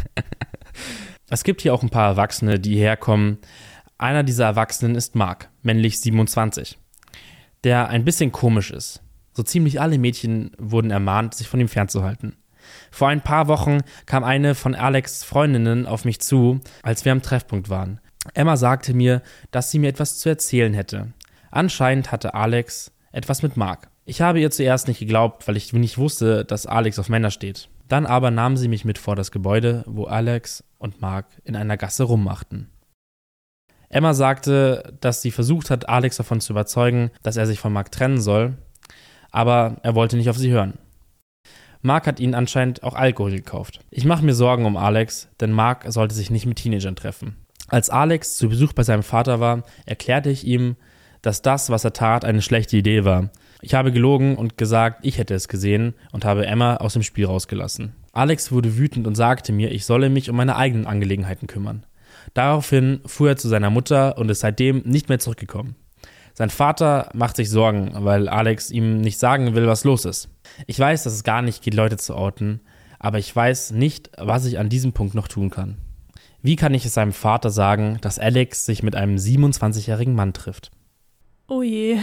[1.28, 3.38] es gibt hier auch ein paar Erwachsene, die herkommen,
[4.00, 6.78] einer dieser Erwachsenen ist Mark, männlich 27,
[7.64, 9.02] der ein bisschen komisch ist.
[9.34, 12.34] So ziemlich alle Mädchen wurden ermahnt, sich von ihm fernzuhalten.
[12.90, 17.22] Vor ein paar Wochen kam eine von Alex Freundinnen auf mich zu, als wir am
[17.22, 18.00] Treffpunkt waren.
[18.34, 21.12] Emma sagte mir, dass sie mir etwas zu erzählen hätte.
[21.50, 23.88] Anscheinend hatte Alex etwas mit Mark.
[24.04, 27.68] Ich habe ihr zuerst nicht geglaubt, weil ich nicht wusste, dass Alex auf Männer steht.
[27.88, 31.76] Dann aber nahm sie mich mit vor das Gebäude, wo Alex und Mark in einer
[31.76, 32.70] Gasse rummachten.
[33.88, 37.90] Emma sagte, dass sie versucht hat, Alex davon zu überzeugen, dass er sich von Mark
[37.90, 38.56] trennen soll,
[39.32, 40.78] aber er wollte nicht auf sie hören.
[41.82, 43.80] Mark hat ihnen anscheinend auch Alkohol gekauft.
[43.90, 47.36] Ich mache mir Sorgen um Alex, denn Mark sollte sich nicht mit Teenagern treffen.
[47.68, 50.76] Als Alex zu Besuch bei seinem Vater war, erklärte ich ihm,
[51.22, 53.30] dass das, was er tat, eine schlechte Idee war.
[53.62, 57.26] Ich habe gelogen und gesagt, ich hätte es gesehen und habe Emma aus dem Spiel
[57.26, 57.94] rausgelassen.
[58.12, 61.86] Alex wurde wütend und sagte mir, ich solle mich um meine eigenen Angelegenheiten kümmern.
[62.34, 65.76] Daraufhin fuhr er zu seiner Mutter und ist seitdem nicht mehr zurückgekommen.
[66.34, 70.28] Sein Vater macht sich Sorgen, weil Alex ihm nicht sagen will, was los ist.
[70.66, 72.60] Ich weiß, dass es gar nicht geht, Leute zu outen,
[72.98, 75.76] aber ich weiß nicht, was ich an diesem Punkt noch tun kann.
[76.42, 80.70] Wie kann ich es seinem Vater sagen, dass Alex sich mit einem 27-jährigen Mann trifft?
[81.48, 81.98] Oh je.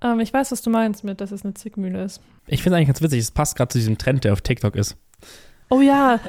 [0.00, 2.20] Ähm, ich weiß, was du meinst mit, dass es eine Zickmühle ist.
[2.46, 4.76] Ich finde es eigentlich ganz witzig, es passt gerade zu diesem Trend, der auf TikTok
[4.76, 4.96] ist.
[5.70, 6.20] Oh ja,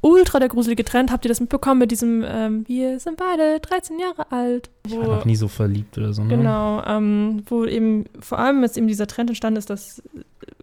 [0.00, 1.10] ultra der gruselige Trend.
[1.10, 4.70] Habt ihr das mitbekommen mit diesem, ähm, wir sind beide 13 Jahre alt?
[4.86, 6.22] Ich war noch nie so verliebt oder so.
[6.22, 6.36] Ne?
[6.36, 10.02] Genau, ähm, wo eben vor allem jetzt eben dieser Trend entstanden ist, dass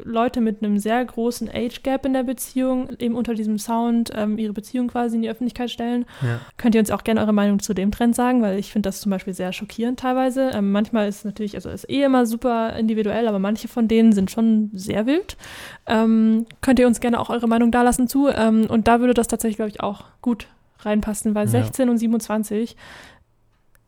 [0.04, 4.38] Leute mit einem sehr großen Age Gap in der Beziehung eben unter diesem Sound ähm,
[4.38, 6.06] ihre Beziehung quasi in die Öffentlichkeit stellen.
[6.22, 6.40] Ja.
[6.58, 9.02] Könnt ihr uns auch gerne eure Meinung zu dem Trend sagen, weil ich finde das
[9.02, 10.52] zum Beispiel sehr schockierend teilweise.
[10.54, 14.14] Ähm, manchmal ist es natürlich, also ist eh immer super individuell, aber manche von denen
[14.14, 15.38] sind schon sehr wild.
[15.86, 18.30] Ähm, könnt ihr uns gerne auch eure Meinung dalassen zu.
[18.30, 20.48] Ähm, und da würde das tatsächlich, glaube ich, auch gut
[20.80, 21.52] reinpassen, weil Ja.
[21.52, 22.76] 16 und 27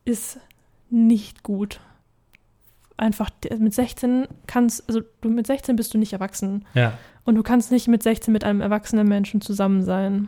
[0.06, 0.40] ist
[0.90, 1.80] nicht gut.
[2.98, 6.66] Einfach mit 16 kannst, also du mit 16 bist du nicht erwachsen.
[6.74, 6.94] Ja.
[7.24, 10.28] Und du kannst nicht mit 16 mit einem erwachsenen Menschen zusammen sein.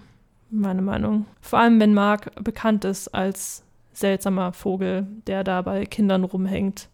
[0.49, 1.26] Meine Meinung.
[1.41, 6.89] Vor allem, wenn Mark bekannt ist als seltsamer Vogel, der da bei Kindern rumhängt.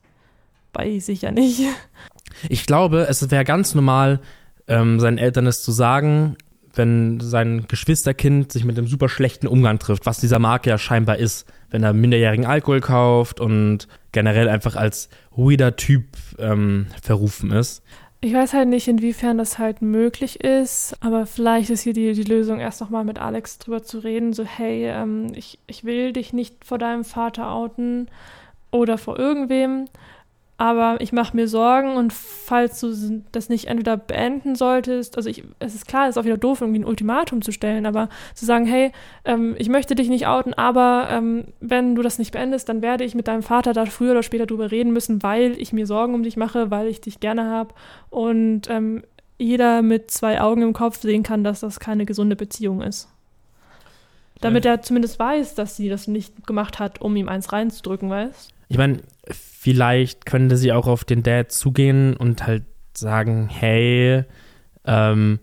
[0.83, 1.63] Ich ja nicht.
[2.49, 4.19] Ich glaube, es wäre ganz normal,
[4.67, 6.37] ähm, seinen Eltern es zu sagen,
[6.77, 11.17] wenn sein Geschwisterkind sich mit einem super schlechten Umgang trifft, was dieser Marke ja scheinbar
[11.17, 16.05] ist, wenn er minderjährigen Alkohol kauft und generell einfach als weirder Typ
[16.39, 17.83] ähm, verrufen ist.
[18.19, 22.23] Ich weiß halt nicht, inwiefern das halt möglich ist, aber vielleicht ist hier die, die
[22.23, 26.33] Lösung, erst nochmal mit Alex drüber zu reden, so hey, ähm, ich, ich will dich
[26.33, 28.07] nicht vor deinem Vater outen
[28.71, 29.85] oder vor irgendwem,
[30.57, 35.43] aber ich mache mir Sorgen und falls du das nicht entweder beenden solltest, also ich,
[35.59, 38.45] es ist klar, es ist auch wieder doof, irgendwie ein Ultimatum zu stellen, aber zu
[38.45, 38.91] sagen, hey,
[39.23, 43.03] ähm, ich möchte dich nicht outen, aber ähm, wenn du das nicht beendest, dann werde
[43.03, 46.15] ich mit deinem Vater da früher oder später drüber reden müssen, weil ich mir Sorgen
[46.15, 47.75] um dich mache, weil ich dich gerne habe
[48.09, 49.03] und ähm,
[49.37, 53.09] jeder mit zwei Augen im Kopf sehen kann, dass das keine gesunde Beziehung ist.
[54.41, 58.56] Damit er zumindest weiß, dass sie das nicht gemacht hat, um ihm eins reinzudrücken, weißt
[58.67, 58.99] Ich meine,
[59.29, 62.63] vielleicht könnte sie auch auf den Dad zugehen und halt
[62.93, 64.23] sagen, hey,
[64.85, 65.39] ähm,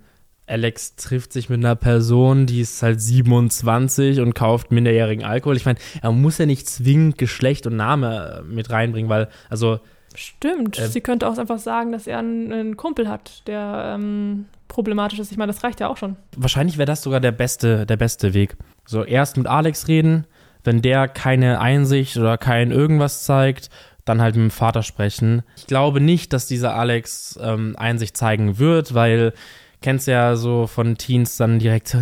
[0.46, 5.56] Alex trifft sich mit einer Person, die ist halt 27 und kauft minderjährigen Alkohol.
[5.56, 9.80] Ich meine, er muss ja nicht zwingend Geschlecht und Name äh, mit reinbringen, weil, also,
[10.14, 10.78] Stimmt.
[10.78, 15.18] Äh, sie könnte auch einfach sagen, dass er einen, einen Kumpel hat, der ähm, problematisch
[15.18, 15.32] ist.
[15.32, 16.16] Ich meine, das reicht ja auch schon.
[16.36, 18.56] wahrscheinlich wäre das sogar der beste, der beste Weg.
[18.86, 20.26] So, erst mit Alex reden,
[20.64, 23.70] wenn der keine Einsicht oder kein irgendwas zeigt,
[24.04, 25.42] dann halt mit dem Vater sprechen.
[25.56, 29.32] Ich glaube nicht, dass dieser Alex ähm, Einsicht zeigen wird, weil
[29.80, 31.98] kennst ja so von Teens dann direkt so,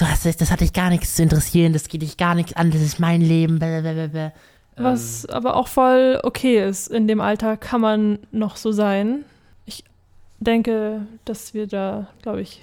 [0.00, 2.54] Du hast es, das hat dich gar nichts zu interessieren, das geht dich gar nichts
[2.54, 3.58] an, das ist mein Leben.
[3.58, 4.32] Blablabla.
[4.76, 6.88] Was aber auch voll okay ist.
[6.88, 9.26] In dem Alter kann man noch so sein.
[9.66, 9.84] Ich
[10.38, 12.62] denke, dass wir da, glaube ich,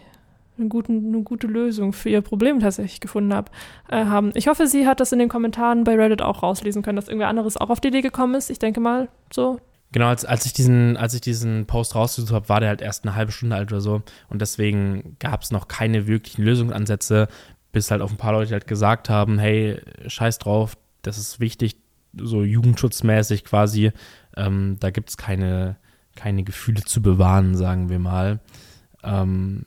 [0.58, 3.52] einen guten, eine gute Lösung für ihr Problem tatsächlich gefunden hab,
[3.90, 4.32] äh, haben.
[4.36, 7.28] Ich hoffe, sie hat das in den Kommentaren bei Reddit auch rauslesen können, dass irgendwer
[7.28, 8.50] anderes auch auf die Idee gekommen ist.
[8.50, 9.60] Ich denke mal, so.
[9.92, 13.06] Genau, als, als, ich diesen, als ich diesen Post rausgesucht habe, war der halt erst
[13.06, 14.02] eine halbe Stunde alt oder so.
[14.30, 17.28] Und deswegen gab es noch keine wirklichen Lösungsansätze,
[17.72, 21.78] bis halt auch ein paar Leute halt gesagt haben, hey, scheiß drauf, das ist wichtig,
[22.18, 23.92] so jugendschutzmäßig quasi.
[24.36, 25.78] Ähm, da gibt es keine,
[26.16, 28.40] keine Gefühle zu bewahren, sagen wir mal.
[29.04, 29.66] Ähm,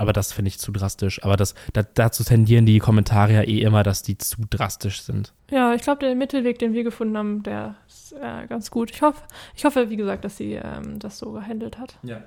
[0.00, 1.22] aber das finde ich zu drastisch.
[1.22, 5.34] Aber das, da, dazu tendieren die Kommentare ja eh immer, dass die zu drastisch sind.
[5.50, 8.90] Ja, ich glaube, der Mittelweg, den wir gefunden haben, der ist äh, ganz gut.
[8.90, 9.20] Ich hoffe,
[9.54, 11.98] ich hoffe, wie gesagt, dass sie ähm, das so gehandelt hat.
[12.02, 12.22] Ja.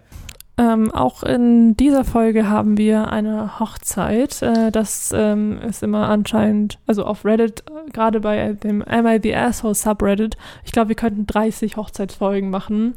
[0.56, 4.44] Ähm, auch in dieser Folge haben wir eine Hochzeit.
[4.44, 9.20] Äh, das ähm, ist immer anscheinend, also auf Reddit, äh, gerade bei dem Am I
[9.22, 12.94] the Asshole Subreddit, ich glaube, wir könnten 30 Hochzeitsfolgen machen.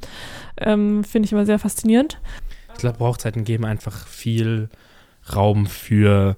[0.59, 2.19] Ähm, Finde ich immer sehr faszinierend.
[2.77, 4.69] Ich glaube, Hochzeiten geben einfach viel
[5.35, 6.37] Raum für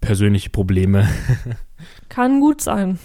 [0.00, 1.06] persönliche Probleme.
[2.08, 2.98] Kann gut sein.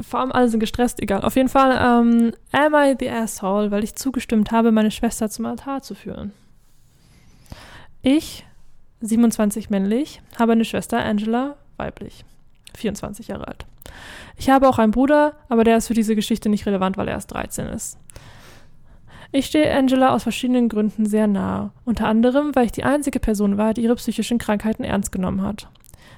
[0.00, 1.22] Vor allem alle sind gestresst, egal.
[1.22, 5.46] Auf jeden Fall, ähm, am I the asshole, weil ich zugestimmt habe, meine Schwester zum
[5.46, 6.32] Altar zu führen.
[8.02, 8.44] Ich,
[9.00, 12.24] 27 männlich, habe eine Schwester, Angela, weiblich,
[12.74, 13.64] 24 Jahre alt.
[14.36, 17.14] Ich habe auch einen Bruder, aber der ist für diese Geschichte nicht relevant, weil er
[17.14, 17.96] erst 13 ist.
[19.30, 23.58] Ich stehe Angela aus verschiedenen Gründen sehr nahe, unter anderem, weil ich die einzige Person
[23.58, 25.68] war, die ihre psychischen Krankheiten ernst genommen hat.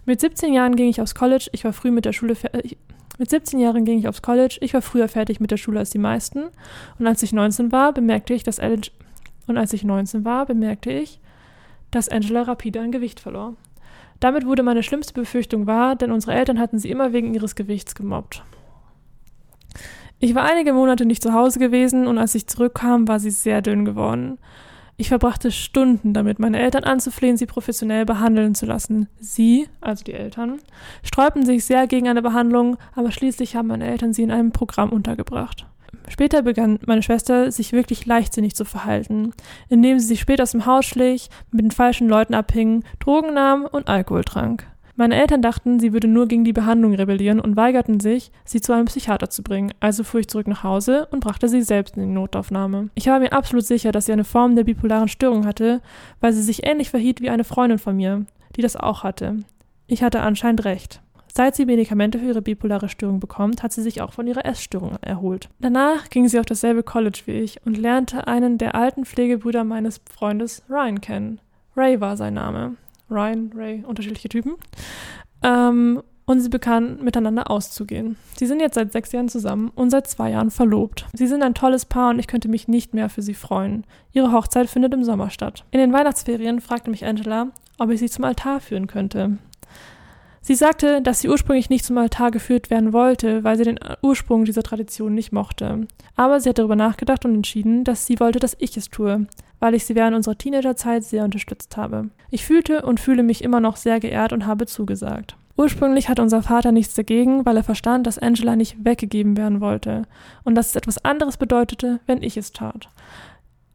[0.06, 2.78] Mit 17 Jahren ging ich aufs College, ich war früh mit der Schule fertig.
[3.18, 5.90] Mit 17 Jahren ging ich aufs College, ich war früher fertig mit der Schule als
[5.90, 6.44] die meisten.
[6.98, 8.92] Und als ich 19 war, bemerkte ich, dass Angela,
[9.48, 11.18] und als ich 19 war, bemerkte ich,
[11.90, 13.56] dass Angela rapide an Gewicht verlor.
[14.20, 17.96] Damit wurde meine schlimmste Befürchtung wahr, denn unsere Eltern hatten sie immer wegen ihres Gewichts
[17.96, 18.44] gemobbt.
[20.22, 23.62] Ich war einige Monate nicht zu Hause gewesen und als ich zurückkam, war sie sehr
[23.62, 24.36] dünn geworden.
[24.98, 29.08] Ich verbrachte Stunden damit, meine Eltern anzuflehen, sie professionell behandeln zu lassen.
[29.18, 30.58] Sie, also die Eltern,
[31.02, 34.90] sträubten sich sehr gegen eine Behandlung, aber schließlich haben meine Eltern sie in einem Programm
[34.90, 35.66] untergebracht.
[36.06, 39.32] Später begann meine Schwester sich wirklich leichtsinnig zu verhalten,
[39.70, 43.64] indem sie sich spät aus dem Haus schlich, mit den falschen Leuten abhing, Drogen nahm
[43.64, 44.66] und Alkohol trank.
[44.96, 48.72] Meine Eltern dachten, sie würde nur gegen die Behandlung rebellieren und weigerten sich, sie zu
[48.72, 52.02] einem Psychiater zu bringen, also fuhr ich zurück nach Hause und brachte sie selbst in
[52.02, 52.90] die Notaufnahme.
[52.94, 55.80] Ich war mir absolut sicher, dass sie eine Form der bipolaren Störung hatte,
[56.20, 58.26] weil sie sich ähnlich verhielt wie eine Freundin von mir,
[58.56, 59.36] die das auch hatte.
[59.86, 61.00] Ich hatte anscheinend recht.
[61.32, 64.96] Seit sie Medikamente für ihre bipolare Störung bekommt, hat sie sich auch von ihrer Essstörung
[65.00, 65.48] erholt.
[65.60, 70.00] Danach ging sie auf dasselbe College wie ich und lernte einen der alten Pflegebrüder meines
[70.10, 71.40] Freundes Ryan kennen.
[71.76, 72.74] Ray war sein Name.
[73.10, 74.54] Ryan, Ray, unterschiedliche Typen.
[75.42, 78.16] Ähm, und sie begannen miteinander auszugehen.
[78.36, 81.06] Sie sind jetzt seit sechs Jahren zusammen und seit zwei Jahren verlobt.
[81.12, 83.84] Sie sind ein tolles Paar und ich könnte mich nicht mehr für sie freuen.
[84.12, 85.64] Ihre Hochzeit findet im Sommer statt.
[85.72, 87.48] In den Weihnachtsferien fragte mich Angela,
[87.78, 89.38] ob ich sie zum Altar führen könnte.
[90.42, 94.46] Sie sagte, dass sie ursprünglich nicht zum Altar geführt werden wollte, weil sie den Ursprung
[94.46, 95.86] dieser Tradition nicht mochte.
[96.16, 99.26] Aber sie hat darüber nachgedacht und entschieden, dass sie wollte, dass ich es tue,
[99.58, 102.08] weil ich sie während unserer Teenagerzeit sehr unterstützt habe.
[102.30, 105.36] Ich fühlte und fühle mich immer noch sehr geehrt und habe zugesagt.
[105.56, 110.04] Ursprünglich hatte unser Vater nichts dagegen, weil er verstand, dass Angela nicht weggegeben werden wollte
[110.42, 112.88] und dass es etwas anderes bedeutete, wenn ich es tat.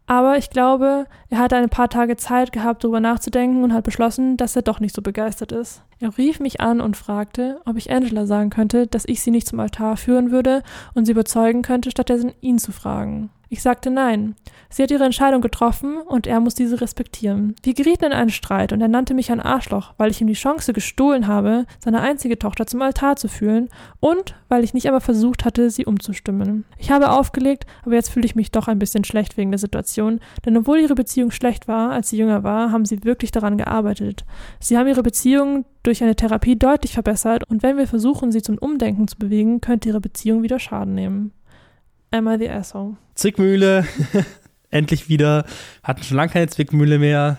[0.08, 4.38] Aber ich glaube, er hatte ein paar Tage Zeit gehabt, darüber nachzudenken und hat beschlossen,
[4.38, 5.82] dass er doch nicht so begeistert ist.
[6.00, 9.48] Er rief mich an und fragte, ob ich Angela sagen könnte, dass ich sie nicht
[9.48, 10.62] zum Altar führen würde
[10.94, 13.32] und sie überzeugen könnte, stattdessen ihn zu fragen.
[13.56, 14.36] Ich sagte nein.
[14.70, 17.56] Sie hat ihre Entscheidung getroffen und er muss diese respektieren.
[17.64, 20.34] Wir gerieten in einen Streit und er nannte mich ein Arschloch, weil ich ihm die
[20.34, 23.70] Chance gestohlen habe, seine einzige Tochter zum Altar zu fühlen
[24.02, 26.66] und weil ich nicht einmal versucht hatte, sie umzustimmen.
[26.78, 30.20] Ich habe aufgelegt, aber jetzt fühle ich mich doch ein bisschen schlecht wegen der Situation,
[30.46, 34.26] denn obwohl ihre Beziehung schlecht war, als sie jünger war, haben sie wirklich daran gearbeitet.
[34.60, 38.58] Sie haben ihre Beziehung durch eine Therapie deutlich verbessert und wenn wir versuchen, sie zum
[38.58, 41.32] Umdenken zu bewegen, könnte ihre Beziehung wieder Schaden nehmen.
[42.24, 42.98] I the asshole?
[43.16, 43.86] Zwickmühle,
[44.70, 45.46] endlich wieder.
[45.84, 47.38] Hatten schon lange keine Zwickmühle mehr.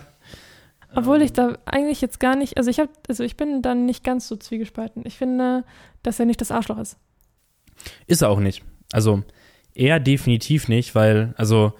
[0.95, 4.03] Obwohl ich da eigentlich jetzt gar nicht, also ich habe, also ich bin dann nicht
[4.03, 5.03] ganz so zwiegespalten.
[5.05, 5.63] Ich finde,
[6.01, 6.97] dass er nicht das Arschloch ist.
[8.07, 8.63] Ist er auch nicht.
[8.91, 9.23] Also
[9.73, 11.73] er definitiv nicht, weil, also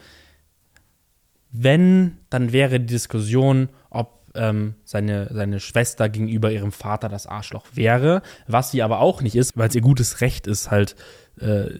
[1.51, 7.65] wenn, dann wäre die Diskussion, ob ähm, seine, seine Schwester gegenüber ihrem Vater das Arschloch
[7.73, 10.95] wäre, was sie aber auch nicht ist, weil es ihr gutes Recht ist, halt
[11.39, 11.79] äh,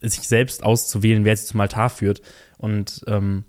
[0.00, 2.22] sich selbst auszuwählen, wer sie zum Altar führt.
[2.58, 3.44] Und ähm,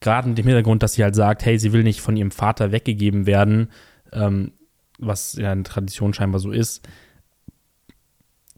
[0.00, 2.72] gerade mit dem Hintergrund, dass sie halt sagt, hey, sie will nicht von ihrem Vater
[2.72, 3.70] weggegeben werden,
[4.12, 4.52] ähm,
[4.98, 6.86] was ja eine Tradition scheinbar so ist,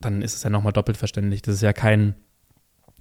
[0.01, 1.43] dann ist es ja nochmal doppelt verständlich.
[1.43, 2.15] Das ist ja kein,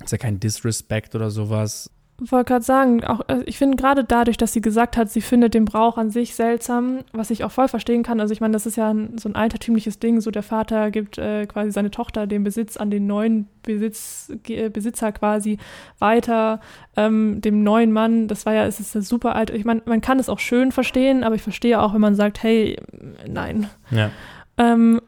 [0.04, 4.38] ist ja kein Disrespect oder sowas wollte gerade sagen, auch äh, ich finde gerade dadurch,
[4.38, 7.68] dass sie gesagt hat, sie findet den Brauch an sich seltsam, was ich auch voll
[7.68, 8.20] verstehen kann.
[8.20, 10.22] Also ich meine, das ist ja ein, so ein altertümliches Ding.
[10.22, 14.70] So der Vater gibt äh, quasi seine Tochter den Besitz an den neuen Besitz, äh,
[14.70, 15.58] Besitzer quasi
[16.00, 16.60] weiter,
[16.96, 18.28] ähm, dem neuen Mann.
[18.28, 19.50] Das war ja, es ist ja super alt.
[19.50, 22.44] Ich meine, man kann es auch schön verstehen, aber ich verstehe auch, wenn man sagt,
[22.44, 22.78] hey,
[23.28, 23.70] nein.
[23.90, 24.12] Ja.
[24.58, 25.02] Ähm,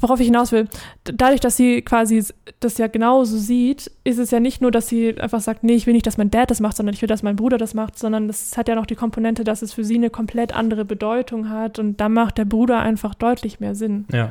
[0.00, 0.68] worauf ich hinaus will,
[1.04, 2.22] dadurch, dass sie quasi
[2.60, 5.86] das ja genauso sieht, ist es ja nicht nur, dass sie einfach sagt, nee, ich
[5.86, 7.98] will nicht, dass mein Dad das macht, sondern ich will, dass mein Bruder das macht,
[7.98, 11.48] sondern das hat ja noch die Komponente, dass es für sie eine komplett andere Bedeutung
[11.50, 14.06] hat und da macht der Bruder einfach deutlich mehr Sinn.
[14.12, 14.30] Ja.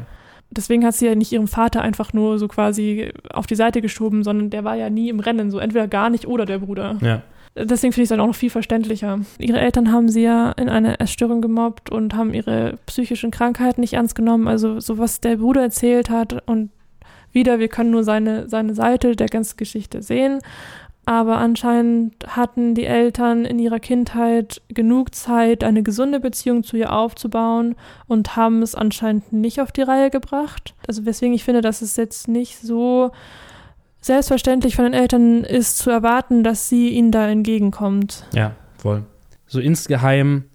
[0.49, 4.23] Deswegen hat sie ja nicht ihrem Vater einfach nur so quasi auf die Seite geschoben,
[4.23, 6.97] sondern der war ja nie im Rennen, so entweder gar nicht oder der Bruder.
[7.01, 7.21] Ja.
[7.59, 9.19] Deswegen finde ich es dann auch noch viel verständlicher.
[9.39, 13.93] Ihre Eltern haben sie ja in eine Essstörung gemobbt und haben ihre psychischen Krankheiten nicht
[13.93, 14.47] ernst genommen.
[14.47, 16.69] Also so was der Bruder erzählt hat und
[17.31, 20.39] wieder, wir können nur seine, seine Seite der ganzen Geschichte sehen.
[21.07, 26.91] aber anscheinend hatten die Eltern in ihrer Kindheit genug Zeit, eine gesunde Beziehung zu ihr
[26.91, 27.75] aufzubauen
[28.07, 30.75] und haben es anscheinend nicht auf die Reihe gebracht.
[30.85, 33.11] Also weswegen ich finde, dass es jetzt nicht so
[34.01, 38.25] selbstverständlich von den Eltern ist zu erwarten, dass sie ihnen da entgegenkommt.
[38.33, 39.03] Ja, voll.
[39.47, 40.45] So insgeheim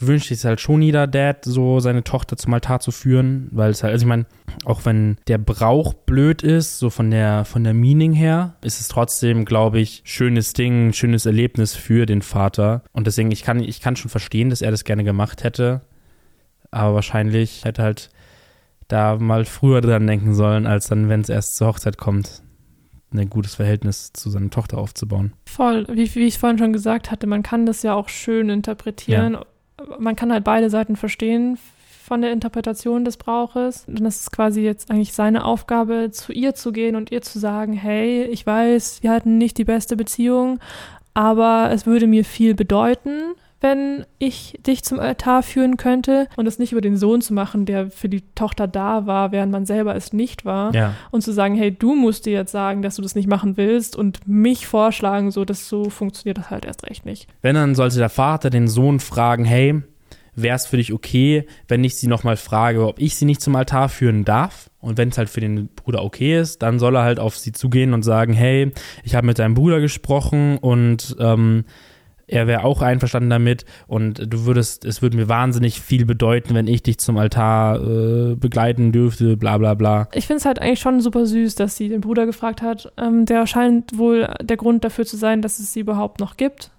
[0.00, 3.82] wünscht sich halt schon jeder Dad, so seine Tochter zum Altar zu führen, weil es
[3.82, 4.26] halt, also ich meine,
[4.64, 8.88] auch wenn der Brauch blöd ist, so von der, von der Meaning her, ist es
[8.88, 12.82] trotzdem, glaube ich, schönes Ding, schönes Erlebnis für den Vater.
[12.92, 15.82] Und deswegen, ich kann, ich kann schon verstehen, dass er das gerne gemacht hätte,
[16.70, 18.10] aber wahrscheinlich hätte halt
[18.88, 22.42] da mal früher dran denken sollen, als dann, wenn es erst zur Hochzeit kommt,
[23.22, 25.32] ein gutes Verhältnis zu seiner Tochter aufzubauen.
[25.46, 29.34] Voll, wie, wie ich vorhin schon gesagt hatte, man kann das ja auch schön interpretieren.
[29.34, 29.44] Ja
[29.98, 31.58] man kann halt beide Seiten verstehen
[32.04, 33.84] von der Interpretation des Brauches.
[33.86, 37.38] Und es ist quasi jetzt eigentlich seine Aufgabe, zu ihr zu gehen und ihr zu
[37.38, 40.60] sagen, hey, ich weiß, wir hatten nicht die beste Beziehung,
[41.14, 43.34] aber es würde mir viel bedeuten,
[43.64, 47.64] wenn ich dich zum Altar führen könnte und es nicht über den Sohn zu machen,
[47.64, 50.74] der für die Tochter da war, während man selber es nicht war.
[50.74, 50.94] Ja.
[51.10, 53.96] Und zu sagen, hey, du musst dir jetzt sagen, dass du das nicht machen willst
[53.96, 57.26] und mich vorschlagen, so dass so funktioniert das halt erst recht nicht.
[57.40, 59.80] Wenn dann sollte der Vater den Sohn fragen, hey,
[60.34, 63.56] wäre es für dich okay, wenn ich sie nochmal frage, ob ich sie nicht zum
[63.56, 64.68] Altar führen darf?
[64.80, 67.52] Und wenn es halt für den Bruder okay ist, dann soll er halt auf sie
[67.52, 68.72] zugehen und sagen, hey,
[69.04, 71.64] ich habe mit deinem Bruder gesprochen und ähm,
[72.26, 76.66] er wäre auch einverstanden damit und du würdest, es würde mir wahnsinnig viel bedeuten, wenn
[76.66, 80.08] ich dich zum Altar äh, begleiten dürfte, bla bla bla.
[80.12, 82.92] Ich finde es halt eigentlich schon super süß, dass sie den Bruder gefragt hat.
[82.96, 86.70] Ähm, der scheint wohl der Grund dafür zu sein, dass es sie überhaupt noch gibt.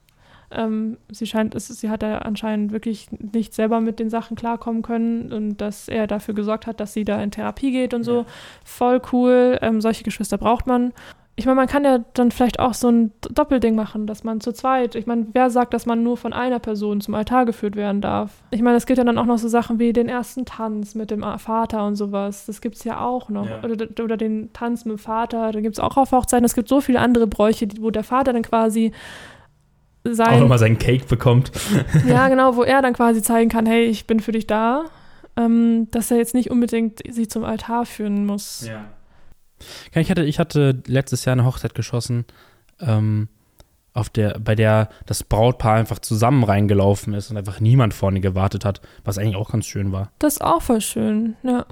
[0.52, 4.82] Ähm, sie scheint, es, sie hat ja anscheinend wirklich nicht selber mit den Sachen klarkommen
[4.82, 8.26] können und dass er dafür gesorgt hat, dass sie da in Therapie geht und so.
[8.64, 9.58] Voll cool.
[9.62, 10.94] Ähm, solche Geschwister braucht man
[11.38, 14.54] ich meine, man kann ja dann vielleicht auch so ein Doppelding machen, dass man zu
[14.54, 18.00] zweit, ich meine, wer sagt, dass man nur von einer Person zum Altar geführt werden
[18.00, 18.32] darf?
[18.52, 21.12] Ich meine, es gibt ja dann auch noch so Sachen wie den ersten Tanz mit
[21.12, 22.46] dem Vater und sowas.
[22.46, 23.50] Das gibt es ja auch noch.
[23.50, 23.62] Ja.
[23.64, 26.46] Oder, oder, den Tanz mit dem Vater, da gibt es auch auf Hochzeiten.
[26.46, 28.94] Es gibt so viele andere Bräuche, wo der Vater dann quasi
[30.06, 30.36] sein.
[30.36, 31.52] Auch nochmal seinen Cake bekommt.
[32.08, 34.86] ja, genau, wo er dann quasi zeigen kann, hey, ich bin für dich da.
[35.36, 38.66] Ähm, dass er jetzt nicht unbedingt sie zum Altar führen muss.
[38.66, 38.86] Ja.
[39.94, 42.26] Ich hatte, ich hatte letztes Jahr eine Hochzeit geschossen,
[42.80, 43.30] ähm,
[43.94, 48.66] auf der, bei der das Brautpaar einfach zusammen reingelaufen ist und einfach niemand vorne gewartet
[48.66, 50.12] hat, was eigentlich auch ganz schön war.
[50.20, 51.66] Das ist auch voll schön, ja.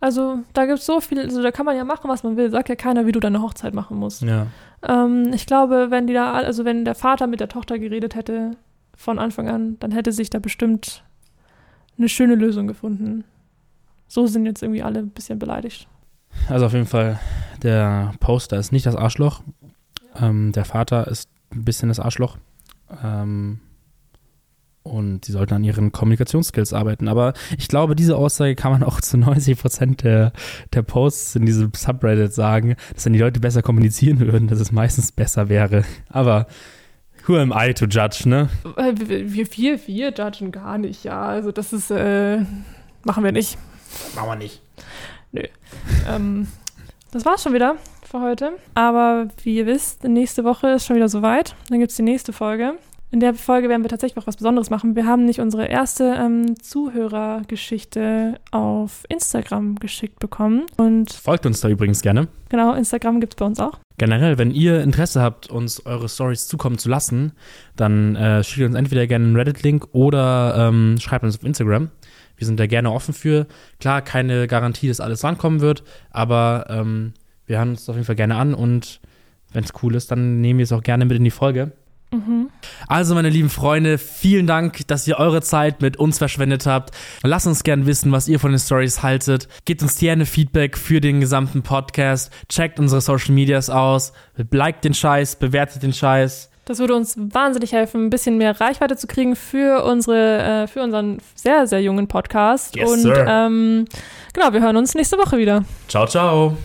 [0.00, 2.50] Also da gibt es so viel, also da kann man ja machen, was man will.
[2.50, 4.22] Sagt ja keiner, wie du deine Hochzeit machen musst.
[4.22, 4.46] Ja.
[4.82, 8.52] Ähm, ich glaube, wenn die da, also wenn der Vater mit der Tochter geredet hätte
[8.96, 11.04] von Anfang an, dann hätte sich da bestimmt
[11.96, 13.24] eine schöne Lösung gefunden.
[14.06, 15.88] So sind jetzt irgendwie alle ein bisschen beleidigt.
[16.48, 17.18] Also auf jeden Fall,
[17.62, 19.42] der Poster ist nicht das Arschloch.
[20.20, 22.36] Ähm, der Vater ist ein bisschen das Arschloch.
[23.02, 23.60] Ähm,
[24.82, 27.08] und sie sollten an ihren Kommunikationsskills arbeiten.
[27.08, 30.32] Aber ich glaube, diese Aussage kann man auch zu 90 Prozent der,
[30.72, 34.72] der Posts in diesem Subreddit sagen, dass wenn die Leute besser kommunizieren würden, dass es
[34.72, 35.84] meistens besser wäre.
[36.08, 36.46] Aber
[37.26, 38.48] who am I to judge, ne?
[38.76, 41.22] Äh, wir, wir, wir judgen gar nicht, ja.
[41.22, 42.38] Also das ist, äh,
[43.04, 43.58] machen wir nicht.
[44.14, 44.62] Machen wir nicht.
[45.38, 45.48] Nö.
[46.08, 46.48] ähm,
[47.12, 47.76] das war's schon wieder
[48.10, 48.52] für heute.
[48.74, 51.54] Aber wie ihr wisst, nächste Woche ist schon wieder soweit.
[51.68, 52.74] Dann gibt's die nächste Folge.
[53.10, 54.94] In der Folge werden wir tatsächlich auch was Besonderes machen.
[54.94, 60.66] Wir haben nicht unsere erste ähm, Zuhörergeschichte auf Instagram geschickt bekommen.
[60.76, 62.28] Und Folgt uns da übrigens gerne.
[62.50, 63.78] Genau, Instagram gibt es bei uns auch.
[63.96, 67.32] Generell, wenn ihr Interesse habt, uns eure Stories zukommen zu lassen,
[67.76, 71.88] dann äh, schickt uns entweder gerne einen Reddit-Link oder ähm, schreibt uns auf Instagram.
[72.38, 73.46] Wir sind da gerne offen für.
[73.80, 77.12] Klar, keine Garantie, dass alles rankommen wird, aber ähm,
[77.46, 79.00] wir hören uns auf jeden Fall gerne an und
[79.52, 81.72] wenn es cool ist, dann nehmen wir es auch gerne mit in die Folge.
[82.10, 82.48] Mhm.
[82.86, 86.94] Also, meine lieben Freunde, vielen Dank, dass ihr eure Zeit mit uns verschwendet habt.
[87.22, 89.48] Lasst uns gerne wissen, was ihr von den Stories haltet.
[89.66, 92.32] Gebt uns gerne Feedback für den gesamten Podcast.
[92.48, 94.12] Checkt unsere Social Medias aus.
[94.50, 96.47] Liked den Scheiß, bewertet den Scheiß.
[96.68, 100.82] Das würde uns wahnsinnig helfen, ein bisschen mehr Reichweite zu kriegen für unsere, äh, für
[100.82, 102.76] unseren sehr, sehr jungen Podcast.
[102.76, 103.26] Yes, Und sir.
[103.26, 103.86] Ähm,
[104.34, 105.64] genau, wir hören uns nächste Woche wieder.
[105.88, 106.58] Ciao, ciao.